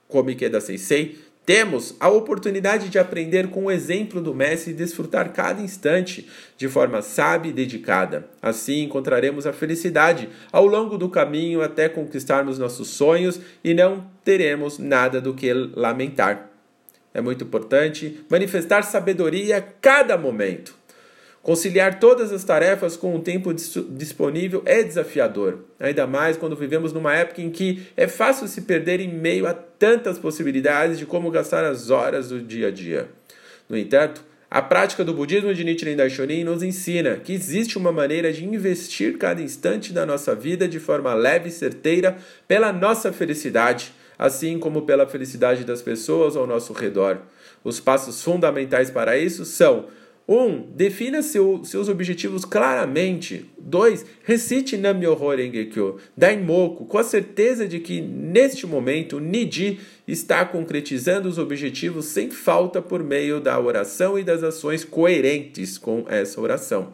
Como 0.07 0.29
Ikeda 0.29 0.61
Sensei, 0.61 1.17
temos 1.45 1.95
a 1.99 2.07
oportunidade 2.07 2.89
de 2.89 2.97
aprender 2.97 3.49
com 3.49 3.65
o 3.65 3.71
exemplo 3.71 4.21
do 4.21 4.33
Mestre 4.33 4.71
e 4.71 4.75
desfrutar 4.75 5.33
cada 5.33 5.61
instante 5.61 6.29
de 6.57 6.69
forma 6.69 7.01
sábia 7.01 7.49
e 7.49 7.53
dedicada. 7.53 8.29
Assim 8.41 8.83
encontraremos 8.83 9.45
a 9.45 9.51
felicidade 9.51 10.29
ao 10.51 10.65
longo 10.65 10.97
do 10.97 11.09
caminho 11.09 11.61
até 11.61 11.89
conquistarmos 11.89 12.57
nossos 12.57 12.87
sonhos 12.87 13.39
e 13.63 13.73
não 13.73 14.05
teremos 14.23 14.79
nada 14.79 15.19
do 15.19 15.33
que 15.33 15.51
lamentar. 15.53 16.49
É 17.13 17.21
muito 17.21 17.43
importante 17.43 18.25
manifestar 18.29 18.83
sabedoria 18.83 19.57
a 19.57 19.61
cada 19.61 20.17
momento. 20.17 20.82
Conciliar 21.43 21.99
todas 21.99 22.31
as 22.31 22.45
tarefas 22.45 22.95
com 22.95 23.13
o 23.17 23.19
tempo 23.19 23.53
disponível 23.53 24.63
é 24.65 24.81
desafiador, 24.81 25.59
ainda 25.77 26.07
mais 26.07 26.37
quando 26.37 26.55
vivemos 26.55 26.93
numa 26.93 27.13
época 27.13 27.41
em 27.41 27.49
que 27.49 27.83
é 27.97 28.07
fácil 28.07 28.47
se 28.47 28.61
perder 28.61 29.01
em 29.01 29.13
meio 29.13 29.45
a 29.45 29.53
tantas 29.53 30.17
possibilidades 30.17 30.97
de 30.97 31.05
como 31.05 31.29
gastar 31.29 31.65
as 31.65 31.89
horas 31.89 32.29
do 32.29 32.41
dia 32.41 32.69
a 32.69 32.71
dia. 32.71 33.09
No 33.67 33.77
entanto, 33.77 34.23
a 34.49 34.61
prática 34.61 35.03
do 35.03 35.13
budismo 35.13 35.53
de 35.53 35.65
Nichiren 35.65 35.97
Daishonin 35.97 36.45
nos 36.45 36.63
ensina 36.63 37.17
que 37.17 37.33
existe 37.33 37.77
uma 37.77 37.91
maneira 37.91 38.31
de 38.31 38.45
investir 38.45 39.17
cada 39.17 39.41
instante 39.41 39.91
da 39.91 40.05
nossa 40.05 40.33
vida 40.33 40.65
de 40.65 40.79
forma 40.79 41.13
leve 41.13 41.49
e 41.49 41.51
certeira 41.51 42.15
pela 42.47 42.71
nossa 42.71 43.11
felicidade 43.11 43.91
assim 44.17 44.59
como 44.59 44.83
pela 44.83 45.07
felicidade 45.07 45.63
das 45.63 45.81
pessoas 45.81 46.37
ao 46.37 46.47
nosso 46.47 46.71
redor. 46.71 47.17
Os 47.63 47.79
passos 47.79 48.21
fundamentais 48.23 48.89
para 48.89 49.17
isso 49.17 49.43
são: 49.43 49.79
1. 49.79 50.02
Um, 50.27 50.61
defina 50.73 51.21
seu, 51.21 51.63
seus 51.65 51.89
objetivos 51.89 52.45
claramente. 52.45 53.45
2. 53.59 54.05
Recite 54.23 54.77
Nam-myoho 54.77 55.35
Renge-kyo, 55.35 55.97
Daimoku, 56.15 56.85
com 56.85 56.97
a 56.97 57.03
certeza 57.03 57.67
de 57.67 57.79
que, 57.79 58.01
neste 58.01 58.65
momento, 58.65 59.19
Niji 59.19 59.79
está 60.07 60.45
concretizando 60.45 61.27
os 61.27 61.37
objetivos 61.37 62.05
sem 62.05 62.29
falta 62.29 62.81
por 62.81 63.03
meio 63.03 63.39
da 63.39 63.59
oração 63.59 64.17
e 64.17 64.23
das 64.23 64.43
ações 64.43 64.85
coerentes 64.85 65.77
com 65.77 66.05
essa 66.07 66.39
oração. 66.39 66.93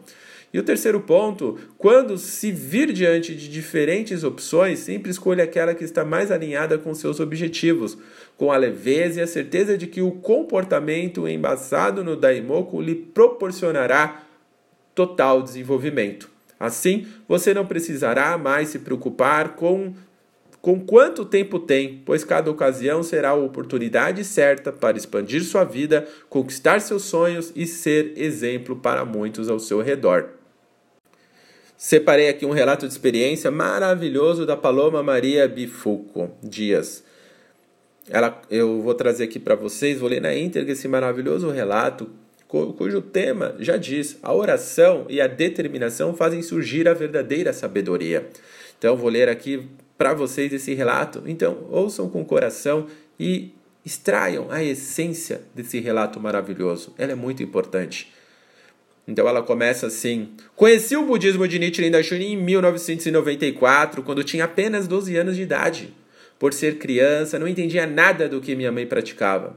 E 0.52 0.58
o 0.58 0.64
terceiro 0.64 1.00
ponto, 1.00 1.56
quando 1.78 2.18
se 2.18 2.50
vir 2.50 2.92
diante 2.92 3.36
de 3.36 3.48
diferentes 3.48 4.24
opções, 4.24 4.80
sempre 4.80 5.10
escolha 5.10 5.44
aquela 5.44 5.74
que 5.74 5.84
está 5.84 6.04
mais 6.04 6.32
alinhada 6.32 6.76
com 6.76 6.92
seus 6.92 7.20
objetivos, 7.20 7.96
com 8.36 8.50
a 8.50 8.56
leveza 8.56 9.20
e 9.20 9.22
a 9.22 9.28
certeza 9.28 9.78
de 9.78 9.86
que 9.86 10.02
o 10.02 10.10
comportamento 10.10 11.28
embasado 11.28 12.02
no 12.02 12.16
Daimoku 12.16 12.80
lhe 12.80 12.96
proporcionará 12.96 14.24
total 14.92 15.40
desenvolvimento. 15.40 16.28
Assim, 16.58 17.06
você 17.28 17.54
não 17.54 17.64
precisará 17.64 18.36
mais 18.36 18.68
se 18.68 18.80
preocupar 18.80 19.54
com 19.54 19.94
com 20.60 20.78
quanto 20.78 21.24
tempo 21.24 21.58
tem, 21.58 22.02
pois 22.04 22.22
cada 22.22 22.50
ocasião 22.50 23.02
será 23.02 23.30
a 23.30 23.34
oportunidade 23.34 24.22
certa 24.24 24.70
para 24.70 24.98
expandir 24.98 25.42
sua 25.42 25.64
vida, 25.64 26.06
conquistar 26.28 26.82
seus 26.82 27.04
sonhos 27.04 27.50
e 27.56 27.66
ser 27.66 28.12
exemplo 28.14 28.76
para 28.76 29.02
muitos 29.06 29.48
ao 29.48 29.58
seu 29.58 29.80
redor. 29.80 30.39
Separei 31.82 32.28
aqui 32.28 32.44
um 32.44 32.50
relato 32.50 32.86
de 32.86 32.92
experiência 32.92 33.50
maravilhoso 33.50 34.44
da 34.44 34.54
Paloma 34.54 35.02
Maria 35.02 35.48
Bifuco 35.48 36.30
Dias. 36.42 37.02
Ela, 38.06 38.38
eu 38.50 38.82
vou 38.82 38.92
trazer 38.92 39.24
aqui 39.24 39.38
para 39.38 39.54
vocês, 39.54 39.98
vou 39.98 40.10
ler 40.10 40.20
na 40.20 40.36
íntegra 40.36 40.72
esse 40.72 40.86
maravilhoso 40.86 41.48
relato, 41.48 42.10
cujo 42.46 43.00
tema 43.00 43.56
já 43.58 43.78
diz: 43.78 44.18
a 44.22 44.30
oração 44.34 45.06
e 45.08 45.22
a 45.22 45.26
determinação 45.26 46.14
fazem 46.14 46.42
surgir 46.42 46.86
a 46.86 46.92
verdadeira 46.92 47.50
sabedoria. 47.50 48.28
Então, 48.78 48.94
vou 48.94 49.08
ler 49.08 49.30
aqui 49.30 49.66
para 49.96 50.12
vocês 50.12 50.52
esse 50.52 50.74
relato. 50.74 51.22
Então, 51.24 51.66
ouçam 51.70 52.10
com 52.10 52.20
o 52.20 52.26
coração 52.26 52.88
e 53.18 53.54
extraiam 53.86 54.48
a 54.50 54.62
essência 54.62 55.40
desse 55.54 55.80
relato 55.80 56.20
maravilhoso. 56.20 56.92
Ela 56.98 57.12
é 57.12 57.16
muito 57.16 57.42
importante. 57.42 58.19
Então 59.10 59.26
ela 59.28 59.42
começa 59.42 59.88
assim: 59.88 60.28
Conheci 60.54 60.96
o 60.96 61.04
budismo 61.04 61.48
de 61.48 61.58
Nichiren 61.58 61.90
Daishonin 61.90 62.34
em 62.34 62.36
1994, 62.36 64.04
quando 64.04 64.22
tinha 64.22 64.44
apenas 64.44 64.86
12 64.86 65.16
anos 65.16 65.34
de 65.34 65.42
idade. 65.42 65.92
Por 66.38 66.52
ser 66.54 66.78
criança, 66.78 67.36
não 67.36 67.48
entendia 67.48 67.88
nada 67.88 68.28
do 68.28 68.40
que 68.40 68.54
minha 68.54 68.70
mãe 68.70 68.86
praticava. 68.86 69.56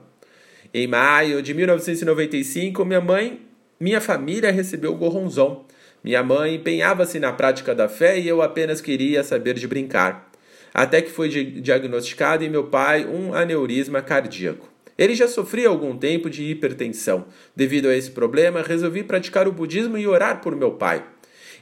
Em 0.74 0.88
maio 0.88 1.40
de 1.40 1.54
1995, 1.54 2.84
minha 2.84 3.00
mãe, 3.00 3.42
minha 3.80 4.02
família 4.02 4.52
recebeu 4.52 4.92
o 4.92 4.98
Goronzon. 4.98 5.68
Minha 6.04 6.24
mãe 6.24 6.56
empenhava-se 6.56 7.20
na 7.20 7.32
prática 7.32 7.76
da 7.76 7.88
fé 7.88 8.20
e 8.20 8.28
eu 8.28 8.42
apenas 8.42 8.82
queria 8.82 9.24
saber 9.24 9.54
de 9.54 9.68
brincar. 9.68 10.32
Até 10.74 11.00
que 11.00 11.12
foi 11.12 11.30
diagnosticado 11.30 12.44
em 12.44 12.50
meu 12.50 12.64
pai 12.64 13.06
um 13.06 13.36
aneurisma 13.36 14.02
cardíaco. 14.02 14.73
Ele 14.98 15.16
já 15.16 15.28
sofria 15.28 15.68
algum 15.68 15.98
tempo 15.98 16.30
de 16.30 16.44
hipertensão. 16.44 17.26
Devido 17.56 17.88
a 17.88 17.96
esse 17.96 18.12
problema, 18.12 18.62
resolvi 18.62 19.04
praticar 19.04 19.48
o 19.48 19.52
budismo 19.52 19.98
e 19.98 20.08
orar 20.08 20.42
por 20.42 20.56
meu 20.56 20.72
pai. 20.72 21.04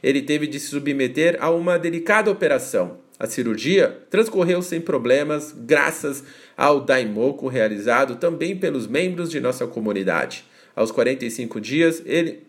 Ele 0.03 0.21
teve 0.21 0.47
de 0.47 0.59
se 0.59 0.67
submeter 0.67 1.37
a 1.39 1.49
uma 1.49 1.77
delicada 1.77 2.31
operação. 2.31 2.97
A 3.19 3.27
cirurgia 3.27 3.99
transcorreu 4.09 4.61
sem 4.63 4.81
problemas, 4.81 5.53
graças 5.55 6.23
ao 6.57 6.81
daimoku 6.81 7.47
realizado 7.47 8.15
também 8.15 8.57
pelos 8.57 8.87
membros 8.87 9.29
de 9.29 9.39
nossa 9.39 9.67
comunidade. 9.67 10.43
Aos 10.75 10.91
45 10.91 11.61
dias, 11.61 12.01
ele, 12.05 12.39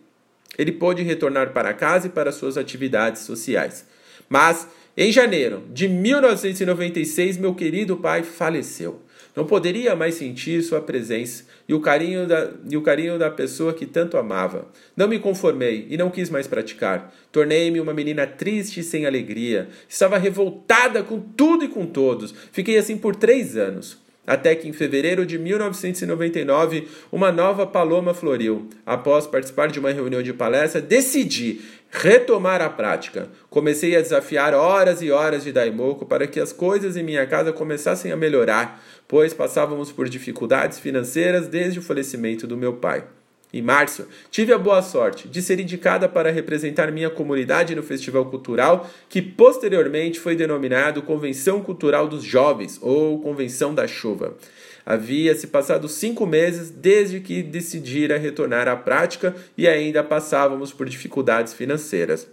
ele 0.56 0.72
pôde 0.72 1.02
retornar 1.02 1.52
para 1.52 1.74
casa 1.74 2.06
e 2.06 2.10
para 2.10 2.32
suas 2.32 2.56
atividades 2.56 3.22
sociais. 3.22 3.84
Mas, 4.30 4.66
em 4.96 5.12
janeiro 5.12 5.62
de 5.70 5.88
1996, 5.88 7.36
meu 7.36 7.54
querido 7.54 7.98
pai 7.98 8.22
faleceu. 8.22 9.02
Não 9.34 9.46
poderia 9.46 9.96
mais 9.96 10.16
sentir 10.16 10.62
sua 10.62 10.80
presença 10.80 11.44
e 11.66 11.72
o 11.72 11.80
carinho 11.80 12.26
da, 12.26 12.50
e 12.68 12.76
o 12.76 12.82
carinho 12.82 13.18
da 13.18 13.30
pessoa 13.30 13.72
que 13.72 13.86
tanto 13.86 14.18
amava. 14.18 14.68
Não 14.94 15.08
me 15.08 15.18
conformei 15.18 15.86
e 15.88 15.96
não 15.96 16.10
quis 16.10 16.28
mais 16.28 16.46
praticar. 16.46 17.14
Tornei-me 17.30 17.80
uma 17.80 17.94
menina 17.94 18.26
triste 18.26 18.80
e 18.80 18.82
sem 18.82 19.06
alegria. 19.06 19.68
Estava 19.88 20.18
revoltada 20.18 21.02
com 21.02 21.18
tudo 21.18 21.64
e 21.64 21.68
com 21.68 21.86
todos. 21.86 22.34
Fiquei 22.52 22.76
assim 22.76 22.98
por 22.98 23.16
três 23.16 23.56
anos. 23.56 24.01
Até 24.26 24.54
que 24.54 24.68
em 24.68 24.72
fevereiro 24.72 25.26
de 25.26 25.36
1999, 25.36 26.86
uma 27.10 27.32
nova 27.32 27.66
paloma 27.66 28.14
floriu. 28.14 28.68
Após 28.86 29.26
participar 29.26 29.68
de 29.68 29.80
uma 29.80 29.90
reunião 29.90 30.22
de 30.22 30.32
palestra, 30.32 30.80
decidi 30.80 31.60
retomar 31.90 32.62
a 32.62 32.70
prática. 32.70 33.28
Comecei 33.50 33.96
a 33.96 34.00
desafiar 34.00 34.54
horas 34.54 35.02
e 35.02 35.10
horas 35.10 35.42
de 35.42 35.52
Daimoku 35.52 36.06
para 36.06 36.26
que 36.26 36.38
as 36.38 36.52
coisas 36.52 36.96
em 36.96 37.02
minha 37.02 37.26
casa 37.26 37.52
começassem 37.52 38.12
a 38.12 38.16
melhorar, 38.16 38.82
pois 39.08 39.34
passávamos 39.34 39.90
por 39.90 40.08
dificuldades 40.08 40.78
financeiras 40.78 41.48
desde 41.48 41.80
o 41.80 41.82
falecimento 41.82 42.46
do 42.46 42.56
meu 42.56 42.74
pai. 42.74 43.04
Em 43.52 43.60
março, 43.60 44.08
tive 44.30 44.50
a 44.50 44.58
boa 44.58 44.80
sorte 44.80 45.28
de 45.28 45.42
ser 45.42 45.60
indicada 45.60 46.08
para 46.08 46.30
representar 46.30 46.90
minha 46.90 47.10
comunidade 47.10 47.74
no 47.74 47.82
festival 47.82 48.24
cultural, 48.24 48.88
que 49.10 49.20
posteriormente 49.20 50.18
foi 50.18 50.34
denominado 50.34 51.02
Convenção 51.02 51.60
Cultural 51.60 52.08
dos 52.08 52.24
Jovens 52.24 52.78
ou 52.80 53.20
Convenção 53.20 53.74
da 53.74 53.86
Chuva. 53.86 54.38
Havia 54.86 55.34
se 55.34 55.48
passado 55.48 55.86
cinco 55.86 56.24
meses 56.24 56.70
desde 56.70 57.20
que 57.20 57.42
decidira 57.42 58.16
retornar 58.16 58.68
à 58.68 58.74
prática 58.74 59.36
e 59.56 59.68
ainda 59.68 60.02
passávamos 60.02 60.72
por 60.72 60.88
dificuldades 60.88 61.52
financeiras. 61.52 62.26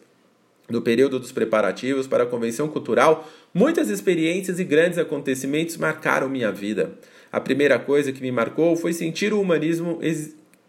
No 0.69 0.81
período 0.81 1.19
dos 1.19 1.31
preparativos 1.33 2.07
para 2.07 2.23
a 2.23 2.27
convenção 2.27 2.69
cultural, 2.69 3.27
muitas 3.53 3.89
experiências 3.89 4.57
e 4.57 4.63
grandes 4.63 4.97
acontecimentos 4.97 5.75
marcaram 5.75 6.29
minha 6.29 6.51
vida. 6.51 6.91
A 7.31 7.39
primeira 7.39 7.77
coisa 7.77 8.11
que 8.11 8.21
me 8.21 8.31
marcou 8.31 8.75
foi 8.75 8.93
sentir 8.93 9.33
o 9.33 9.41
humanismo 9.41 9.99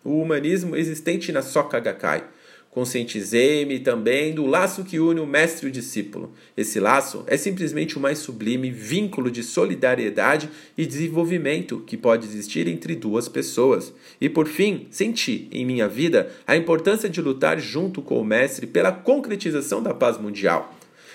o 0.04 0.20
humanismo 0.20 0.76
existente 0.76 1.32
na 1.32 1.42
Soka 1.42 1.78
Gakkai. 1.78 2.24
Conscientizei-me 2.70 3.80
também 3.80 4.32
do 4.32 4.46
laço 4.46 4.84
que 4.84 5.00
une 5.00 5.18
o 5.18 5.26
mestre 5.26 5.66
e 5.66 5.70
o 5.70 5.72
discípulo. 5.72 6.32
Esse 6.56 6.78
laço 6.78 7.24
é 7.26 7.36
simplesmente 7.36 7.98
o 7.98 8.00
mais 8.00 8.18
sublime 8.18 8.70
vínculo 8.70 9.28
de 9.28 9.42
solidariedade 9.42 10.48
e 10.78 10.86
desenvolvimento 10.86 11.82
que 11.84 11.96
pode 11.96 12.26
existir 12.26 12.68
entre 12.68 12.94
duas 12.94 13.28
pessoas. 13.28 13.92
E 14.20 14.28
por 14.28 14.46
fim, 14.46 14.86
senti 14.88 15.48
em 15.50 15.66
minha 15.66 15.88
vida 15.88 16.30
a 16.46 16.56
importância 16.56 17.08
de 17.08 17.20
lutar 17.20 17.58
junto 17.58 18.00
com 18.00 18.20
o 18.20 18.24
mestre 18.24 18.68
pela 18.68 18.92
concretização 18.92 19.82
da 19.82 19.92
paz 19.92 20.16
mundial. 20.16 20.72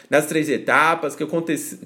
Nas 0.10 0.26
três 0.26 0.50
etapas 0.50 1.16
que, 1.16 1.26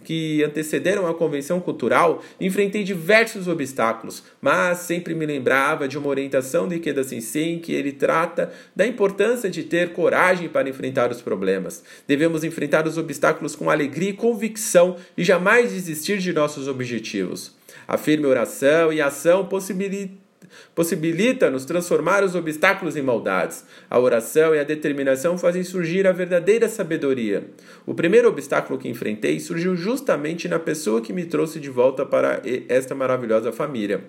que 0.04 0.44
antecederam 0.44 1.08
a 1.08 1.14
convenção 1.14 1.60
cultural, 1.60 2.24
enfrentei 2.40 2.84
diversos 2.84 3.48
obstáculos, 3.48 4.24
mas 4.42 4.80
sempre 4.80 5.14
me 5.14 5.26
lembrava 5.26 5.88
de 5.88 5.98
uma 5.98 6.08
orientação 6.08 6.68
de 6.68 6.76
Ikeda 6.76 7.04
Sensei 7.04 7.54
em 7.54 7.60
que 7.60 7.74
ele 7.74 7.92
trata 7.92 8.52
da 8.76 8.86
importância 8.86 9.50
de 9.50 9.64
ter 9.64 9.94
coragem 9.94 10.50
para 10.50 10.70
enfrentar 10.70 11.12
os 11.12 11.22
problemas. 11.22 11.84
Devemos 12.08 12.44
enfrentar 12.44 12.88
os 12.88 12.98
obstáculos 12.98 13.56
com 13.56 13.70
alegria 13.70 14.10
e 14.10 14.14
convicção 14.14 14.96
e 15.18 15.24
jamais 15.24 15.72
desistir 15.72 16.18
de 16.18 16.34
nossos 16.34 16.68
objetivos. 16.68 17.56
A 17.88 17.98
firme 17.98 18.26
oração 18.26 18.92
e 18.94 19.02
ação 19.02 19.46
possibilitam 19.46 20.29
Possibilita-nos 20.74 21.66
transformar 21.66 22.24
os 22.24 22.36
obstáculos 22.36 22.96
em 22.96 23.02
maldades. 23.02 23.66
A 23.90 24.00
oração 24.00 24.56
e 24.56 24.60
a 24.60 24.64
determinação 24.64 25.38
fazem 25.38 25.64
surgir 25.64 26.08
a 26.08 26.12
verdadeira 26.12 26.68
sabedoria. 26.70 27.50
O 27.86 27.94
primeiro 27.94 28.30
obstáculo 28.30 28.80
que 28.80 28.90
enfrentei 28.90 29.40
surgiu 29.40 29.76
justamente 29.76 30.48
na 30.48 30.60
pessoa 30.60 31.02
que 31.02 31.14
me 31.14 31.26
trouxe 31.26 31.60
de 31.60 31.70
volta 31.70 32.06
para 32.06 32.42
esta 32.68 32.96
maravilhosa 32.96 33.52
família. 33.52 34.04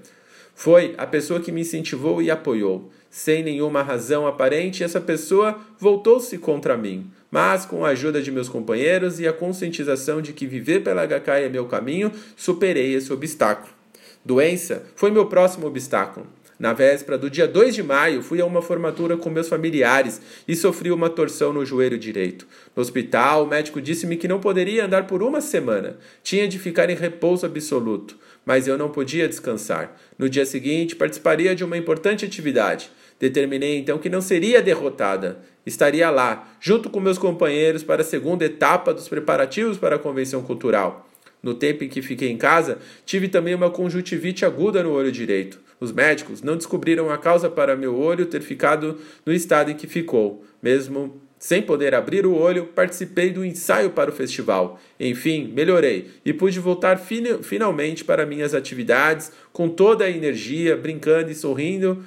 Foi 0.54 0.94
a 0.98 1.06
pessoa 1.06 1.40
que 1.40 1.50
me 1.50 1.62
incentivou 1.62 2.20
e 2.20 2.30
apoiou. 2.30 2.90
Sem 3.08 3.42
nenhuma 3.42 3.82
razão 3.82 4.26
aparente, 4.26 4.84
essa 4.84 5.00
pessoa 5.00 5.58
voltou-se 5.78 6.36
contra 6.38 6.76
mim. 6.76 7.10
Mas, 7.30 7.64
com 7.64 7.84
a 7.84 7.88
ajuda 7.90 8.20
de 8.20 8.30
meus 8.30 8.48
companheiros 8.48 9.18
e 9.20 9.26
a 9.26 9.32
conscientização 9.32 10.20
de 10.20 10.32
que 10.32 10.46
viver 10.46 10.80
pela 10.80 11.06
HK 11.06 11.30
é 11.44 11.48
meu 11.48 11.66
caminho, 11.66 12.12
superei 12.36 12.94
esse 12.94 13.12
obstáculo. 13.12 13.79
Doença 14.24 14.82
foi 14.94 15.10
meu 15.10 15.26
próximo 15.26 15.66
obstáculo. 15.66 16.26
Na 16.58 16.74
véspera 16.74 17.16
do 17.16 17.30
dia 17.30 17.48
2 17.48 17.74
de 17.74 17.82
maio, 17.82 18.22
fui 18.22 18.38
a 18.38 18.44
uma 18.44 18.60
formatura 18.60 19.16
com 19.16 19.30
meus 19.30 19.48
familiares 19.48 20.20
e 20.46 20.54
sofri 20.54 20.92
uma 20.92 21.08
torção 21.08 21.54
no 21.54 21.64
joelho 21.64 21.98
direito. 21.98 22.46
No 22.76 22.82
hospital, 22.82 23.44
o 23.44 23.46
médico 23.46 23.80
disse-me 23.80 24.18
que 24.18 24.28
não 24.28 24.38
poderia 24.38 24.84
andar 24.84 25.06
por 25.06 25.22
uma 25.22 25.40
semana. 25.40 25.96
Tinha 26.22 26.46
de 26.46 26.58
ficar 26.58 26.90
em 26.90 26.94
repouso 26.94 27.46
absoluto, 27.46 28.18
mas 28.44 28.68
eu 28.68 28.76
não 28.76 28.90
podia 28.90 29.26
descansar. 29.26 29.96
No 30.18 30.28
dia 30.28 30.44
seguinte, 30.44 30.94
participaria 30.94 31.54
de 31.54 31.64
uma 31.64 31.78
importante 31.78 32.26
atividade. 32.26 32.90
Determinei 33.18 33.78
então 33.78 33.96
que 33.96 34.10
não 34.10 34.20
seria 34.20 34.60
derrotada. 34.60 35.38
Estaria 35.64 36.10
lá, 36.10 36.46
junto 36.60 36.90
com 36.90 37.00
meus 37.00 37.16
companheiros, 37.16 37.82
para 37.82 38.02
a 38.02 38.04
segunda 38.04 38.44
etapa 38.44 38.92
dos 38.92 39.08
preparativos 39.08 39.78
para 39.78 39.96
a 39.96 39.98
convenção 39.98 40.42
cultural. 40.42 41.09
No 41.42 41.54
tempo 41.54 41.84
em 41.84 41.88
que 41.88 42.02
fiquei 42.02 42.30
em 42.30 42.36
casa, 42.36 42.78
tive 43.04 43.28
também 43.28 43.54
uma 43.54 43.70
conjuntivite 43.70 44.44
aguda 44.44 44.82
no 44.82 44.92
olho 44.92 45.10
direito. 45.10 45.60
Os 45.80 45.92
médicos 45.92 46.42
não 46.42 46.56
descobriram 46.56 47.10
a 47.10 47.16
causa 47.16 47.48
para 47.48 47.74
meu 47.74 47.96
olho 47.96 48.26
ter 48.26 48.42
ficado 48.42 48.98
no 49.24 49.32
estado 49.32 49.70
em 49.70 49.74
que 49.74 49.86
ficou. 49.86 50.44
Mesmo 50.62 51.20
sem 51.38 51.62
poder 51.62 51.94
abrir 51.94 52.26
o 52.26 52.34
olho, 52.34 52.66
participei 52.66 53.30
do 53.30 53.42
ensaio 53.42 53.90
para 53.90 54.10
o 54.10 54.12
festival. 54.12 54.78
Enfim, 55.00 55.50
melhorei 55.54 56.10
e 56.22 56.34
pude 56.34 56.60
voltar 56.60 56.98
fin 56.98 57.42
finalmente 57.42 58.04
para 58.04 58.26
minhas 58.26 58.54
atividades 58.54 59.32
com 59.50 59.66
toda 59.66 60.04
a 60.04 60.10
energia, 60.10 60.76
brincando 60.76 61.30
e 61.30 61.34
sorrindo 61.34 62.04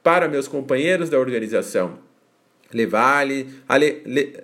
para 0.00 0.28
meus 0.28 0.46
companheiros 0.46 1.10
da 1.10 1.18
organização. 1.18 2.09
Levar-lhes 2.72 3.46
ale, 3.68 4.02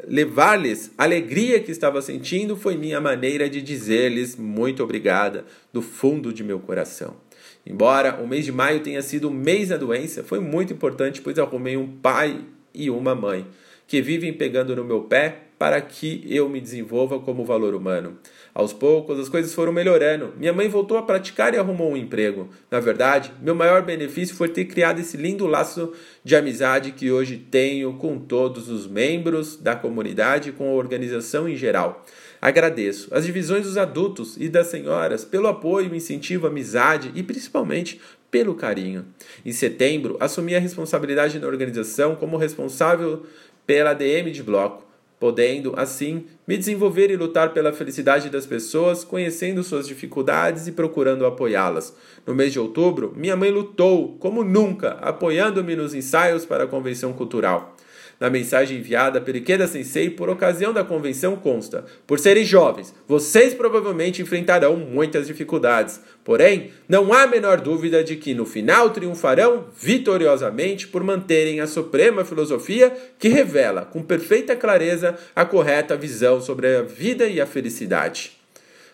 levar 0.09 0.59
a 0.99 1.05
alegria 1.05 1.61
que 1.61 1.71
estava 1.71 2.03
sentindo 2.03 2.57
foi 2.57 2.77
minha 2.77 3.01
maneira 3.01 3.49
de 3.49 3.63
dizer-lhes 3.63 4.37
muito 4.37 4.83
obrigada 4.83 5.45
do 5.73 5.81
fundo 5.81 6.33
de 6.33 6.43
meu 6.43 6.59
coração. 6.59 7.17
Embora 7.65 8.21
o 8.23 8.27
mês 8.27 8.45
de 8.45 8.53
maio 8.53 8.81
tenha 8.81 9.03
sido 9.03 9.29
o 9.29 9.33
mês 9.33 9.69
da 9.69 9.77
doença, 9.77 10.25
foi 10.25 10.41
muito 10.41 10.73
importante, 10.73 11.21
pois 11.21 11.39
arrumei 11.39 11.77
um 11.77 11.87
pai 11.87 12.41
e 12.75 12.91
uma 12.91 13.15
mãe 13.15 13.47
que 13.87 14.03
vivem 14.03 14.33
pegando 14.33 14.75
no 14.75 14.85
meu 14.85 15.03
pé 15.03 15.47
para 15.59 15.81
que 15.81 16.23
eu 16.29 16.49
me 16.49 16.61
desenvolva 16.61 17.19
como 17.19 17.45
valor 17.45 17.75
humano. 17.75 18.19
Aos 18.53 18.73
poucos, 18.73 19.19
as 19.19 19.29
coisas 19.29 19.55
foram 19.55 19.73
melhorando. 19.73 20.35
Minha 20.37 20.53
mãe 20.53 20.69
voltou 20.69 20.99
a 20.99 21.03
praticar 21.03 21.55
e 21.55 21.57
arrumou 21.57 21.93
um 21.93 21.97
emprego. 21.97 22.49
Na 22.71 22.79
verdade, 22.79 23.33
meu 23.41 23.55
maior 23.55 23.83
benefício 23.83 24.37
foi 24.37 24.49
ter 24.49 24.67
criado 24.67 25.01
esse 25.01 25.17
lindo 25.17 25.47
laço 25.47 25.93
de 26.23 26.37
amizade 26.37 26.93
que 26.93 27.11
hoje 27.11 27.37
tenho 27.37 27.95
com 27.95 28.19
todos 28.19 28.69
os 28.69 28.87
membros 28.87 29.57
da 29.57 29.75
comunidade 29.75 30.51
e 30.51 30.53
com 30.53 30.69
a 30.69 30.75
organização 30.75 31.49
em 31.49 31.57
geral. 31.57 32.05
Agradeço 32.41 33.09
as 33.13 33.25
divisões 33.25 33.65
dos 33.65 33.79
adultos 33.79 34.37
e 34.39 34.49
das 34.49 34.67
senhoras 34.67 35.25
pelo 35.25 35.49
apoio, 35.49 35.95
incentivo, 35.95 36.47
amizade 36.47 37.11
e 37.15 37.23
principalmente 37.23 37.99
pelo 38.31 38.55
carinho. 38.55 39.07
Em 39.45 39.53
setembro, 39.53 40.17
assumi 40.21 40.55
a 40.55 40.61
responsabilidade 40.61 41.39
na 41.39 41.47
organização 41.47 42.15
como 42.17 42.37
responsável 42.37 43.25
pela 43.67 43.93
DM 43.93 44.31
de 44.31 44.43
bloco 44.43 44.87
podendo, 45.19 45.73
assim, 45.77 46.27
me 46.47 46.57
desenvolver 46.57 47.11
e 47.11 47.17
lutar 47.17 47.53
pela 47.53 47.73
felicidade 47.73 48.29
das 48.29 48.47
pessoas, 48.47 49.03
conhecendo 49.03 49.63
suas 49.63 49.89
dificuldades 49.89 50.67
e 50.67 50.73
procurando 50.73 51.25
apoiá-las. 51.25 51.97
No 52.27 52.35
mês 52.35 52.53
de 52.53 52.61
outubro, 52.61 53.13
minha 53.17 53.37
mãe 53.37 53.51
lutou, 53.51 54.17
como 54.19 54.45
nunca, 54.45 54.91
apoiando-me 55.01 55.75
nos 55.75 55.95
ensaios 55.95 56.45
para 56.45 56.65
a 56.65 56.69
convenção 56.69 57.13
cultural. 57.13 57.76
Na 58.19 58.31
mensagem 58.31 58.79
enviada 58.79 59.21
pelo 59.21 59.37
Ikeda 59.37 59.67
Sensei 59.67 60.09
por 60.09 60.31
ocasião 60.31 60.73
da 60.73 60.83
convenção 60.83 61.37
consta: 61.37 61.85
Por 62.07 62.19
serem 62.19 62.45
jovens, 62.45 62.95
vocês 63.07 63.53
provavelmente 63.53 64.23
enfrentarão 64.23 64.77
muitas 64.77 65.27
dificuldades. 65.27 66.01
Porém, 66.25 66.71
não 66.89 67.13
há 67.13 67.27
menor 67.27 67.61
dúvida 67.61 68.03
de 68.03 68.17
que 68.17 68.33
no 68.33 68.47
final 68.47 68.91
triunfarão 68.91 69.67
vitoriosamente 69.79 70.89
por 70.89 71.05
manterem 71.05 71.61
a 71.61 71.67
suprema 71.67 72.25
filosofia 72.25 72.91
que 73.19 73.29
revela 73.29 73.83
com 73.85 74.03
perfeita 74.03 74.57
clareza 74.57 75.17
a 75.35 75.45
correta 75.45 75.95
visão 75.95 76.41
sobre 76.41 76.75
a 76.75 76.83
vida 76.83 77.27
e 77.27 77.39
a 77.39 77.47
felicidade. 77.47 78.33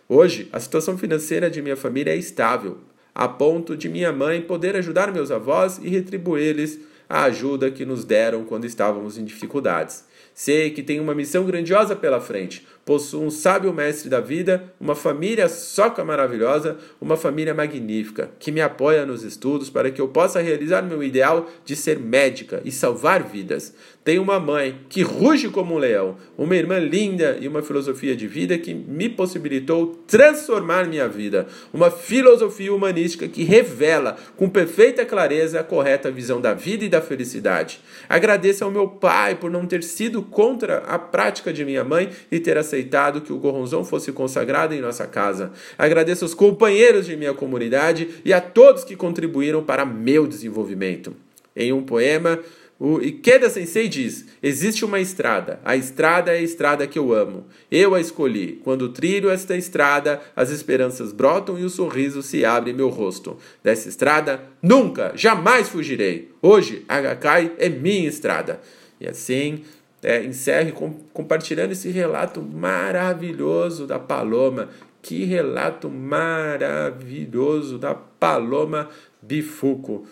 Hoje, 0.09 0.49
a 0.53 0.59
situação 0.59 0.99
financeira 0.99 1.49
de 1.49 1.63
minha 1.63 1.77
família 1.77 2.13
é 2.13 2.17
estável, 2.17 2.79
a 3.15 3.29
ponto 3.29 3.77
de 3.77 3.89
minha 3.89 4.13
mãe 4.13 4.43
poder 4.43 4.75
ajudar 4.77 5.13
meus 5.13 5.31
avós 5.31 5.79
e 5.81 5.89
retribuir-lhes 5.89 6.81
a 7.09 7.25
ajuda 7.25 7.71
que 7.71 7.85
nos 7.85 8.05
deram 8.05 8.45
quando 8.45 8.65
estávamos 8.65 9.19
em 9.19 9.25
dificuldades. 9.25 10.05
Sei 10.35 10.71
que 10.71 10.83
tenho 10.83 11.03
uma 11.03 11.15
missão 11.15 11.45
grandiosa 11.45 11.95
pela 11.95 12.21
frente. 12.21 12.67
Possuo 12.85 13.23
um 13.23 13.31
sábio 13.31 13.73
mestre 13.73 14.11
da 14.11 14.19
vida, 14.19 14.75
uma 14.81 14.97
família 14.97 15.49
soca 15.49 16.05
maravilhosa, 16.05 16.77
uma 17.01 17.17
família 17.17 17.55
magnífica, 17.55 18.33
que 18.41 18.51
me 18.51 18.61
apoia 18.61 19.07
nos 19.07 19.23
estudos 19.23 19.71
para 19.71 19.89
que 19.89 20.01
eu 20.01 20.09
possa 20.09 20.41
realizar 20.41 20.83
meu 20.83 21.01
ideal 21.01 21.49
de 21.65 21.77
ser 21.77 22.01
médica 22.01 22.61
e 22.65 22.73
salvar 22.73 23.23
vidas. 23.23 23.73
Tenho 24.03 24.21
uma 24.21 24.41
mãe 24.41 24.81
que 24.89 25.01
ruge 25.01 25.49
como 25.49 25.77
um 25.77 25.79
leão, 25.79 26.17
uma 26.37 26.57
irmã 26.57 26.81
linda 26.81 27.39
e 27.41 27.47
uma 27.47 27.63
filosofia 27.63 28.17
de 28.17 28.27
vida 28.27 28.59
que 28.59 28.75
me 28.75 29.09
possibilitou 29.09 30.03
transformar 30.09 30.89
minha 30.89 31.07
vida. 31.07 31.47
Uma 31.73 31.89
filosofia 31.89 32.75
humanística 32.75 33.29
que 33.29 33.45
revela 33.45 34.17
com 34.37 34.49
perfeita 34.49 35.07
clareza 35.07 35.61
a 35.61 35.65
correta 35.65 36.11
visão 36.11 36.41
da 36.41 36.53
vida 36.53 36.85
e 36.85 36.89
da 36.89 37.01
felicidade. 37.01 37.79
Agradeço 38.09 38.65
ao 38.65 38.73
meu 38.73 38.89
pai 38.89 39.37
por 39.37 39.53
não 39.53 39.67
ter 39.67 39.85
sido 39.85 40.21
contra 40.21 40.79
a 40.79 40.99
prática 40.99 41.53
de 41.53 41.65
minha 41.65 41.85
mãe 41.85 42.11
e 42.29 42.41
ter 42.41 42.59
aceitado 42.59 42.72
que 43.21 43.33
o 43.33 43.39
gorronzão 43.39 43.85
fosse 43.85 44.13
consagrado 44.13 44.75
em 44.75 44.81
nossa 44.81 45.07
casa. 45.07 45.53
Agradeço 45.77 46.25
aos 46.25 46.35
companheiros 46.35 47.07
de 47.07 47.17
minha 47.17 47.35
comunidade 47.35 48.09
e 48.25 48.33
a 48.33 48.41
todos 48.41 48.85
que 48.85 48.97
contribuíram 48.97 49.63
para 49.63 49.85
meu 49.85 50.27
desenvolvimento. 50.27 51.15
Em 51.55 51.73
um 51.73 51.83
poema, 51.83 52.39
o 52.85 53.01
Ikeda 53.01 53.49
Sensei 53.49 53.89
diz: 53.89 54.27
Existe 54.43 54.85
uma 54.85 54.99
estrada. 54.99 55.61
A 55.65 55.77
estrada 55.77 56.33
é 56.33 56.39
a 56.39 56.43
estrada 56.43 56.85
que 56.85 56.99
eu 56.99 57.15
amo. 57.15 57.47
Eu 57.71 57.95
a 57.95 58.01
escolhi. 58.01 58.61
Quando 58.65 58.89
trilho 58.89 59.31
esta 59.31 59.57
estrada, 59.57 60.21
as 60.35 60.51
esperanças 60.51 61.13
brotam 61.13 61.57
e 61.57 61.65
o 61.65 61.71
sorriso 61.71 62.25
se 62.25 62.45
abre 62.45 62.73
em 62.73 62.75
meu 62.75 62.89
rosto. 62.89 63.37
Dessa 63.63 63.89
estrada, 63.89 64.43
nunca, 64.61 65.13
jamais 65.15 65.69
fugirei. 65.69 66.33
Hoje, 66.43 66.85
Agakai 66.89 67.53
é 67.57 67.69
minha 67.69 68.09
estrada. 68.09 68.61
E 69.01 69.07
assim, 69.07 69.63
é, 70.03 70.25
encerre 70.25 70.73
com, 70.73 70.93
compartilhando 71.13 71.73
esse 71.73 71.91
relato 71.91 72.43
maravilhoso 72.43 73.87
da 73.87 73.99
Paloma. 73.99 74.69
Que 75.01 75.25
relato 75.25 75.89
maravilhoso 75.89 77.79
da 77.79 77.95
Paloma 77.95 78.89
Bifuco. 79.21 80.07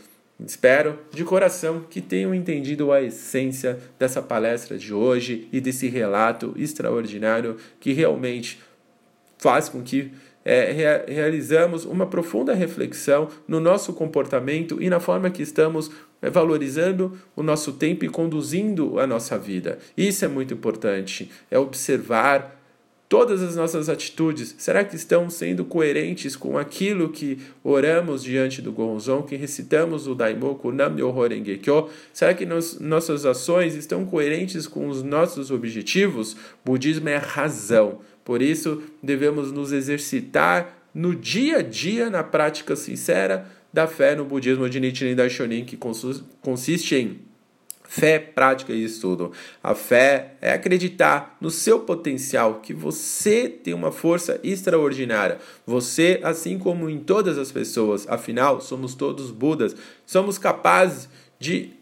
Espero 0.44 0.98
de 1.12 1.22
coração 1.24 1.84
que 1.88 2.00
tenham 2.00 2.34
entendido 2.34 2.92
a 2.92 3.02
essência 3.02 3.78
dessa 3.98 4.22
palestra 4.22 4.78
de 4.78 4.94
hoje 4.94 5.48
e 5.52 5.60
desse 5.60 5.86
relato 5.88 6.54
extraordinário 6.56 7.56
que 7.78 7.92
realmente 7.92 8.58
faz 9.38 9.68
com 9.68 9.82
que 9.82 10.12
é, 10.44 10.72
rea 10.72 11.04
realizamos 11.06 11.84
uma 11.84 12.06
profunda 12.06 12.54
reflexão 12.54 13.28
no 13.46 13.60
nosso 13.60 13.92
comportamento 13.92 14.82
e 14.82 14.88
na 14.88 15.00
forma 15.00 15.30
que 15.30 15.42
estamos 15.42 15.90
é, 16.22 16.30
valorizando 16.30 17.18
o 17.36 17.42
nosso 17.42 17.72
tempo 17.72 18.04
e 18.04 18.08
conduzindo 18.08 18.98
a 18.98 19.06
nossa 19.06 19.38
vida. 19.38 19.78
Isso 19.96 20.24
é 20.24 20.28
muito 20.28 20.54
importante, 20.54 21.30
é 21.50 21.58
observar 21.58 22.60
Todas 23.10 23.42
as 23.42 23.56
nossas 23.56 23.88
atitudes, 23.88 24.54
será 24.56 24.84
que 24.84 24.94
estão 24.94 25.28
sendo 25.28 25.64
coerentes 25.64 26.36
com 26.36 26.56
aquilo 26.56 27.08
que 27.08 27.38
oramos 27.64 28.22
diante 28.22 28.62
do 28.62 28.70
Gonzon, 28.70 29.24
que 29.24 29.34
recitamos 29.34 30.06
o 30.06 30.14
Daimoku 30.14 30.70
Nam 30.70 30.90
Myoho 30.90 31.26
Renge 31.26 31.58
Kyo? 31.58 31.90
Será 32.12 32.32
que 32.34 32.46
nos, 32.46 32.78
nossas 32.78 33.26
ações 33.26 33.74
estão 33.74 34.06
coerentes 34.06 34.68
com 34.68 34.86
os 34.86 35.02
nossos 35.02 35.50
objetivos? 35.50 36.36
Budismo 36.64 37.08
é 37.08 37.16
razão. 37.16 37.98
Por 38.24 38.42
isso, 38.42 38.82
devemos 39.02 39.52
nos 39.52 39.72
exercitar 39.72 40.76
no 40.94 41.14
dia 41.14 41.58
a 41.58 41.62
dia, 41.62 42.10
na 42.10 42.22
prática 42.22 42.74
sincera 42.76 43.46
da 43.72 43.86
fé 43.86 44.14
no 44.16 44.24
budismo 44.24 44.68
de 44.68 44.80
Nichiren 44.80 45.14
Daishonin, 45.14 45.64
que 45.64 45.78
consiste 46.42 46.96
em 46.96 47.30
Fé, 47.92 48.20
prática 48.20 48.72
e 48.72 48.84
estudo. 48.84 49.32
A 49.60 49.74
fé 49.74 50.34
é 50.40 50.52
acreditar 50.52 51.36
no 51.40 51.50
seu 51.50 51.80
potencial, 51.80 52.60
que 52.60 52.72
você 52.72 53.48
tem 53.48 53.74
uma 53.74 53.90
força 53.90 54.38
extraordinária. 54.44 55.38
Você, 55.66 56.20
assim 56.22 56.56
como 56.56 56.88
em 56.88 57.00
todas 57.00 57.36
as 57.36 57.50
pessoas, 57.50 58.06
afinal, 58.08 58.60
somos 58.60 58.94
todos 58.94 59.32
Budas, 59.32 59.74
somos 60.06 60.38
capazes 60.38 61.08
de 61.36 61.72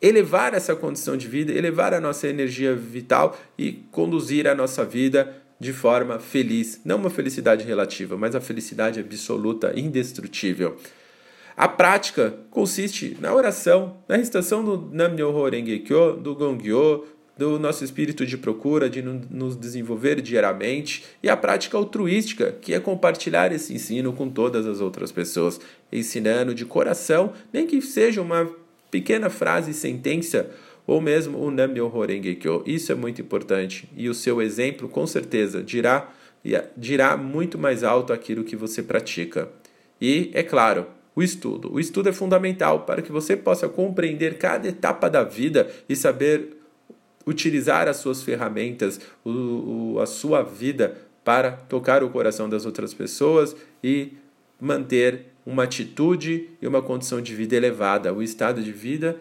elevar 0.00 0.54
essa 0.54 0.74
condição 0.74 1.16
de 1.16 1.28
vida, 1.28 1.52
elevar 1.52 1.94
a 1.94 2.00
nossa 2.00 2.26
energia 2.26 2.74
vital 2.74 3.38
e 3.56 3.74
conduzir 3.92 4.48
a 4.48 4.56
nossa 4.56 4.84
vida 4.84 5.40
de 5.62 5.72
forma 5.72 6.18
feliz. 6.18 6.80
Não 6.84 6.96
uma 6.96 7.08
felicidade 7.08 7.64
relativa, 7.64 8.16
mas 8.16 8.34
a 8.34 8.40
felicidade 8.40 8.98
absoluta, 8.98 9.72
indestrutível. 9.78 10.76
A 11.56 11.68
prática 11.68 12.34
consiste 12.50 13.16
na 13.20 13.32
oração, 13.32 13.96
na 14.08 14.16
recitação 14.16 14.64
do 14.64 14.90
Nam-myoho 14.92 15.48
Renge-kyo, 15.48 16.16
do 16.16 16.34
Gongyo, 16.34 17.06
do 17.38 17.60
nosso 17.60 17.84
espírito 17.84 18.26
de 18.26 18.36
procura, 18.36 18.90
de 18.90 19.02
nos 19.02 19.56
desenvolver 19.56 20.20
diariamente, 20.20 21.04
e 21.22 21.28
a 21.28 21.36
prática 21.36 21.76
altruística, 21.76 22.56
que 22.60 22.74
é 22.74 22.80
compartilhar 22.80 23.52
esse 23.52 23.72
ensino 23.72 24.12
com 24.12 24.28
todas 24.28 24.66
as 24.66 24.80
outras 24.80 25.12
pessoas, 25.12 25.60
ensinando 25.92 26.54
de 26.54 26.64
coração, 26.64 27.32
nem 27.52 27.66
que 27.66 27.80
seja 27.80 28.20
uma 28.20 28.50
pequena 28.90 29.30
frase, 29.30 29.72
sentença, 29.72 30.50
ou 30.86 31.00
mesmo 31.00 31.38
o 31.38 31.50
Nam-myoho 31.50 32.04
Renge-kyo. 32.04 32.62
Isso 32.66 32.92
é 32.92 32.94
muito 32.94 33.20
importante, 33.20 33.88
e 33.96 34.08
o 34.08 34.14
seu 34.14 34.40
exemplo, 34.40 34.88
com 34.88 35.06
certeza, 35.06 35.62
dirá, 35.62 36.12
dirá 36.76 37.16
muito 37.16 37.58
mais 37.58 37.84
alto 37.84 38.12
aquilo 38.12 38.44
que 38.44 38.56
você 38.56 38.82
pratica. 38.82 39.48
E, 40.00 40.30
é 40.34 40.42
claro, 40.42 40.86
o 41.14 41.22
estudo. 41.22 41.72
O 41.72 41.78
estudo 41.78 42.08
é 42.08 42.12
fundamental 42.12 42.80
para 42.80 43.02
que 43.02 43.12
você 43.12 43.36
possa 43.36 43.68
compreender 43.68 44.38
cada 44.38 44.68
etapa 44.68 45.08
da 45.08 45.22
vida 45.22 45.70
e 45.88 45.94
saber 45.94 46.56
utilizar 47.26 47.88
as 47.88 47.98
suas 47.98 48.22
ferramentas, 48.22 49.00
o, 49.24 49.30
o, 49.94 50.00
a 50.00 50.06
sua 50.06 50.42
vida 50.42 50.96
para 51.24 51.52
tocar 51.52 52.02
o 52.02 52.10
coração 52.10 52.48
das 52.48 52.66
outras 52.66 52.92
pessoas 52.92 53.54
e 53.82 54.12
manter 54.60 55.26
uma 55.46 55.64
atitude 55.64 56.48
e 56.60 56.66
uma 56.66 56.82
condição 56.82 57.20
de 57.20 57.34
vida 57.34 57.56
elevada, 57.56 58.12
o 58.12 58.22
estado 58.22 58.62
de 58.62 58.72
vida, 58.72 59.16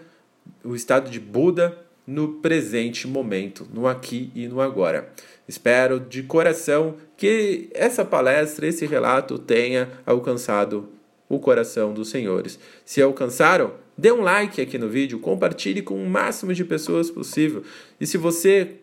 o 0.63 0.75
estado 0.75 1.09
de 1.09 1.19
Buda 1.19 1.77
no 2.05 2.35
presente 2.35 3.07
momento, 3.07 3.67
no 3.73 3.87
aqui 3.87 4.31
e 4.35 4.47
no 4.47 4.59
agora. 4.59 5.11
Espero 5.47 5.99
de 5.99 6.23
coração 6.23 6.95
que 7.15 7.69
essa 7.73 8.03
palestra, 8.03 8.67
esse 8.67 8.85
relato 8.85 9.37
tenha 9.37 9.89
alcançado 10.05 10.89
o 11.29 11.39
coração 11.39 11.93
dos 11.93 12.09
senhores. 12.09 12.59
Se 12.83 13.01
alcançaram, 13.01 13.73
dê 13.97 14.11
um 14.11 14.21
like 14.21 14.59
aqui 14.59 14.77
no 14.77 14.89
vídeo, 14.89 15.19
compartilhe 15.19 15.81
com 15.81 15.95
o 15.95 16.09
máximo 16.09 16.53
de 16.53 16.65
pessoas 16.65 17.09
possível. 17.09 17.63
E 17.99 18.05
se 18.05 18.17
você 18.17 18.80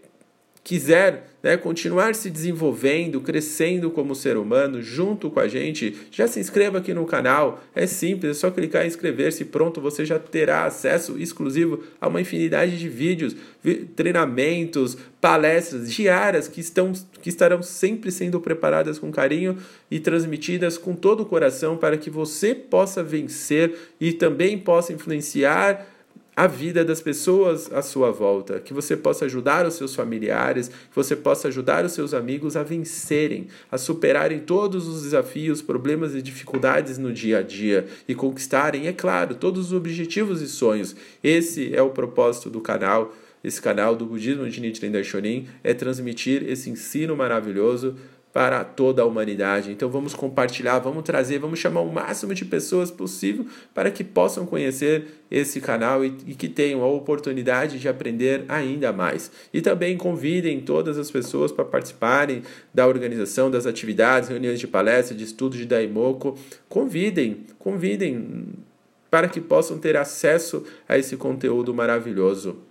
quiser 0.69 1.31
né, 1.43 1.57
continuar 1.57 2.15
se 2.15 2.29
desenvolvendo, 2.29 3.23
crescendo 3.23 3.91
como 3.91 4.15
ser 4.15 4.37
humano 4.37 4.83
junto 4.83 5.31
com 5.31 5.41
a 5.41 5.49
gente, 5.49 5.97
já 6.11 6.29
se 6.29 6.39
inscreva 6.39 6.77
aqui 6.77 6.93
no 6.93 7.07
canal. 7.07 7.65
É 7.75 7.87
simples, 7.87 8.33
é 8.33 8.35
só 8.39 8.51
clicar 8.51 8.85
em 8.85 8.89
inscrever-se 8.89 9.47
pronto, 9.47 9.81
você 9.81 10.05
já 10.05 10.19
terá 10.19 10.67
acesso 10.67 11.19
exclusivo 11.19 11.83
a 11.99 12.07
uma 12.07 12.21
infinidade 12.21 12.79
de 12.79 12.87
vídeos, 12.87 13.35
treinamentos, 13.97 14.99
palestras 15.23 15.91
diárias 15.91 16.49
que, 16.49 16.61
estão, 16.61 16.93
que 17.23 17.31
estarão 17.31 17.63
sempre 17.63 18.13
sendo 18.13 18.39
preparadas 18.39 18.99
com 18.99 19.11
carinho 19.11 19.57
e 19.91 19.99
transmitidas 19.99 20.77
com 20.77 20.95
todo 20.95 21.23
o 21.23 21.27
coração 21.27 21.79
para 21.79 21.97
que 21.97 22.11
você 22.11 22.55
possa 22.55 23.03
vencer 23.03 23.75
e 23.99 24.13
também 24.13 24.59
possa 24.59 24.93
influenciar 24.93 25.98
a 26.39 26.47
vida 26.47 26.85
das 26.85 27.01
pessoas 27.01 27.69
à 27.73 27.83
sua 27.83 28.13
volta, 28.13 28.61
que 28.61 28.73
você 28.73 28.97
possa 28.97 29.25
ajudar 29.25 29.67
os 29.67 29.75
seus 29.75 29.93
familiares, 29.93 30.69
que 30.69 30.95
você 30.95 31.17
possa 31.17 31.49
ajudar 31.49 31.85
os 31.85 31.91
seus 31.91 32.15
amigos 32.15 32.57
a 32.57 32.63
vencerem, 32.63 33.49
a 33.69 33.77
superarem 33.77 34.39
todos 34.39 34.87
os 34.87 35.03
desafios, 35.03 35.61
problemas 35.61 36.15
e 36.15 36.23
dificuldades 36.23 36.97
no 36.97 37.13
dia 37.13 37.39
a 37.39 37.43
dia 37.43 37.89
e 38.07 38.15
conquistarem, 38.15 38.87
é 38.87 38.93
claro, 38.93 39.35
todos 39.35 39.67
os 39.67 39.73
objetivos 39.73 40.41
e 40.41 40.47
sonhos. 40.47 40.95
Esse 41.25 41.75
é 41.75 41.83
o 41.83 41.91
propósito 41.91 42.49
do 42.49 42.61
canal. 42.61 43.13
Esse 43.43 43.61
canal 43.61 43.97
do 43.97 44.07
Budismo 44.07 44.49
de 44.49 44.61
Nichiren 44.61 44.93
Daishonin 44.93 45.49
é 45.65 45.75
transmitir 45.75 46.49
esse 46.49 46.71
ensino 46.71 47.17
maravilhoso 47.17 47.97
para 48.39 48.63
toda 48.63 49.03
a 49.03 49.05
humanidade. 49.05 49.73
Então 49.73 49.91
vamos 49.91 50.15
compartilhar, 50.15 50.79
vamos 50.79 51.03
trazer, 51.03 51.41
vamos 51.41 51.59
chamar 51.59 51.81
o 51.81 51.93
máximo 51.93 52.33
de 52.33 52.45
pessoas 52.45 52.89
possível 52.89 53.45
para 53.75 53.91
que 53.91 54.05
possam 54.05 54.47
conhecer 54.47 55.09
esse 55.29 55.61
canal 55.61 56.05
e, 56.05 56.17
e, 56.25 56.37
que 56.37 56.49
tenham 56.49 56.81
a 56.85 56.87
oportunidade 56.87 57.81
de 57.81 57.89
aprender 57.89 58.45
ainda 58.49 58.93
mais. 58.93 59.29
E 59.53 59.61
também 59.61 59.97
convidem 59.97 60.61
todas 60.61 60.99
as 60.99 61.11
pessoas 61.11 61.51
para 61.51 61.65
participarem 61.65 62.45
da 62.73 62.87
organização 62.87 63.51
das 63.51 63.67
atividades, 63.67 64.29
reuniões 64.29 64.61
de 64.61 64.69
palestra, 64.69 65.17
de 65.17 65.25
estudo 65.25 65.57
de 65.57 65.67
Daimoku. 65.67 66.39
Convidem, 66.69 67.39
convidem 67.59 68.51
para 69.11 69.27
que 69.27 69.41
possam 69.41 69.79
ter 69.79 69.97
acesso 69.97 70.63
a 70.89 70.97
esse 70.97 71.17
conteúdo 71.17 71.75
maravilhoso 71.75 72.68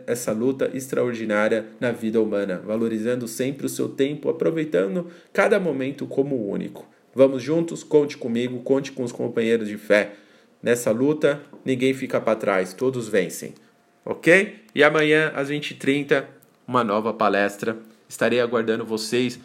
essa 0.07 0.31
luta 0.31 0.71
extraordinária 0.73 1.67
na 1.81 1.91
vida 1.91 2.23
humana, 2.23 2.63
valorizando 2.65 3.27
sempre 3.27 3.67
o 3.67 3.69
seu 3.69 3.89
tempo, 3.89 4.29
aproveitando 4.29 5.09
cada 5.33 5.59
momento 5.59 6.07
como 6.07 6.49
único. 6.49 6.89
Vamos 7.13 7.43
juntos, 7.43 7.83
conte 7.83 8.17
comigo, 8.17 8.61
conte 8.61 8.93
com 8.93 9.03
os 9.03 9.11
companheiros 9.11 9.67
de 9.67 9.77
fé. 9.77 10.13
Nessa 10.63 10.93
luta, 10.93 11.43
ninguém 11.65 11.93
fica 11.93 12.21
para 12.21 12.39
trás, 12.39 12.73
todos 12.73 13.09
vencem. 13.09 13.53
Ok? 14.05 14.61
E 14.73 14.85
amanhã, 14.85 15.33
às 15.35 15.51
20h30, 15.51 16.25
uma 16.69 16.85
nova 16.85 17.13
palestra. 17.13 17.77
Estarei 18.09 18.41
aguardando 18.41 18.85
vocês 18.85 19.41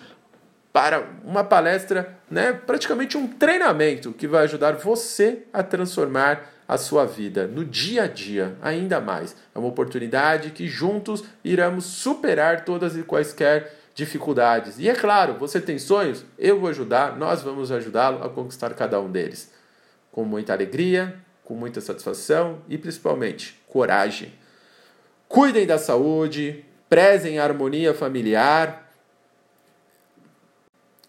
para 0.71 1.03
uma 1.23 1.43
palestra, 1.43 2.17
né, 2.29 2.53
praticamente 2.53 3.17
um 3.17 3.27
treinamento 3.27 4.13
que 4.13 4.27
vai 4.27 4.43
ajudar 4.43 4.73
você 4.73 5.43
a 5.51 5.63
transformar 5.63 6.47
a 6.67 6.77
sua 6.77 7.05
vida 7.05 7.47
no 7.47 7.65
dia 7.65 8.03
a 8.03 8.07
dia 8.07 8.55
ainda 8.61 9.01
mais. 9.01 9.35
É 9.55 9.59
uma 9.59 9.67
oportunidade 9.67 10.51
que 10.51 10.67
juntos 10.67 11.23
iremos 11.43 11.85
superar 11.85 12.63
todas 12.63 12.95
e 12.95 13.01
quaisquer 13.01 13.73
dificuldades. 13.95 14.77
E 14.77 14.87
é 14.87 14.93
claro, 14.93 15.33
você 15.33 15.59
tem 15.59 15.79
sonhos? 15.79 16.23
Eu 16.37 16.59
vou 16.59 16.69
ajudar, 16.69 17.17
nós 17.17 17.41
vamos 17.41 17.71
ajudá-lo 17.71 18.23
a 18.23 18.29
conquistar 18.29 18.73
cada 18.75 19.01
um 19.01 19.11
deles. 19.11 19.51
Com 20.11 20.23
muita 20.23 20.53
alegria, 20.53 21.15
com 21.43 21.55
muita 21.55 21.81
satisfação 21.81 22.59
e 22.69 22.77
principalmente 22.77 23.59
coragem. 23.67 24.31
Cuidem 25.27 25.65
da 25.65 25.79
saúde, 25.79 26.63
prezem 26.87 27.39
a 27.39 27.43
harmonia 27.43 27.93
familiar 27.93 28.88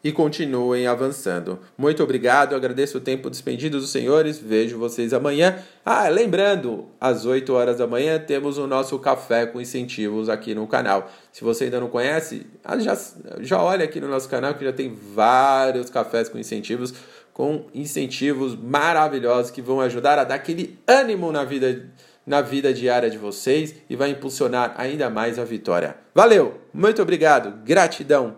e 0.02 0.10
continuem 0.10 0.86
avançando. 0.86 1.58
Muito 1.76 2.02
obrigado, 2.02 2.54
agradeço 2.54 2.98
o 2.98 3.00
tempo 3.00 3.28
despendido 3.28 3.78
dos 3.78 3.90
senhores, 3.90 4.38
vejo 4.38 4.78
vocês 4.78 5.12
amanhã. 5.12 5.58
Ah, 5.84 6.08
lembrando, 6.08 6.86
às 7.00 7.26
8 7.26 7.52
horas 7.52 7.78
da 7.78 7.86
manhã 7.86 8.18
temos 8.18 8.56
o 8.56 8.66
nosso 8.66 8.98
café 8.98 9.46
com 9.46 9.60
incentivos 9.60 10.28
aqui 10.28 10.54
no 10.54 10.66
canal. 10.66 11.10
Se 11.30 11.44
você 11.44 11.64
ainda 11.64 11.80
não 11.80 11.88
conhece, 11.88 12.46
ah, 12.64 12.78
já, 12.78 12.98
já 13.40 13.62
olha 13.62 13.84
aqui 13.84 14.00
no 14.00 14.08
nosso 14.08 14.28
canal 14.28 14.54
que 14.54 14.64
já 14.64 14.72
tem 14.72 14.94
vários 15.14 15.90
cafés 15.90 16.28
com 16.28 16.38
incentivos, 16.38 16.94
com 17.32 17.66
incentivos 17.74 18.56
maravilhosos 18.56 19.50
que 19.50 19.60
vão 19.60 19.80
ajudar 19.80 20.18
a 20.18 20.24
dar 20.24 20.34
aquele 20.34 20.78
ânimo 20.86 21.30
na 21.30 21.44
vida 21.44 21.90
na 22.26 22.42
vida 22.42 22.72
diária 22.72 23.10
de 23.10 23.18
vocês 23.18 23.74
e 23.88 23.96
vai 23.96 24.10
impulsionar 24.10 24.74
ainda 24.76 25.10
mais 25.10 25.38
a 25.38 25.44
vitória. 25.44 25.96
Valeu, 26.14 26.60
muito 26.72 27.02
obrigado, 27.02 27.64
gratidão. 27.64 28.36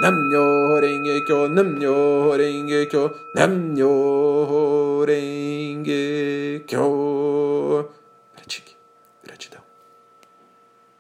Namyo 0.00 0.80
Renge 0.80 1.20
Kyo, 1.26 1.48
Namyo 1.52 2.32
Renge 2.32 2.88
Kyo, 2.88 3.12
Namyo 3.36 5.04
Renge 5.04 6.64
Kyo. 6.64 7.99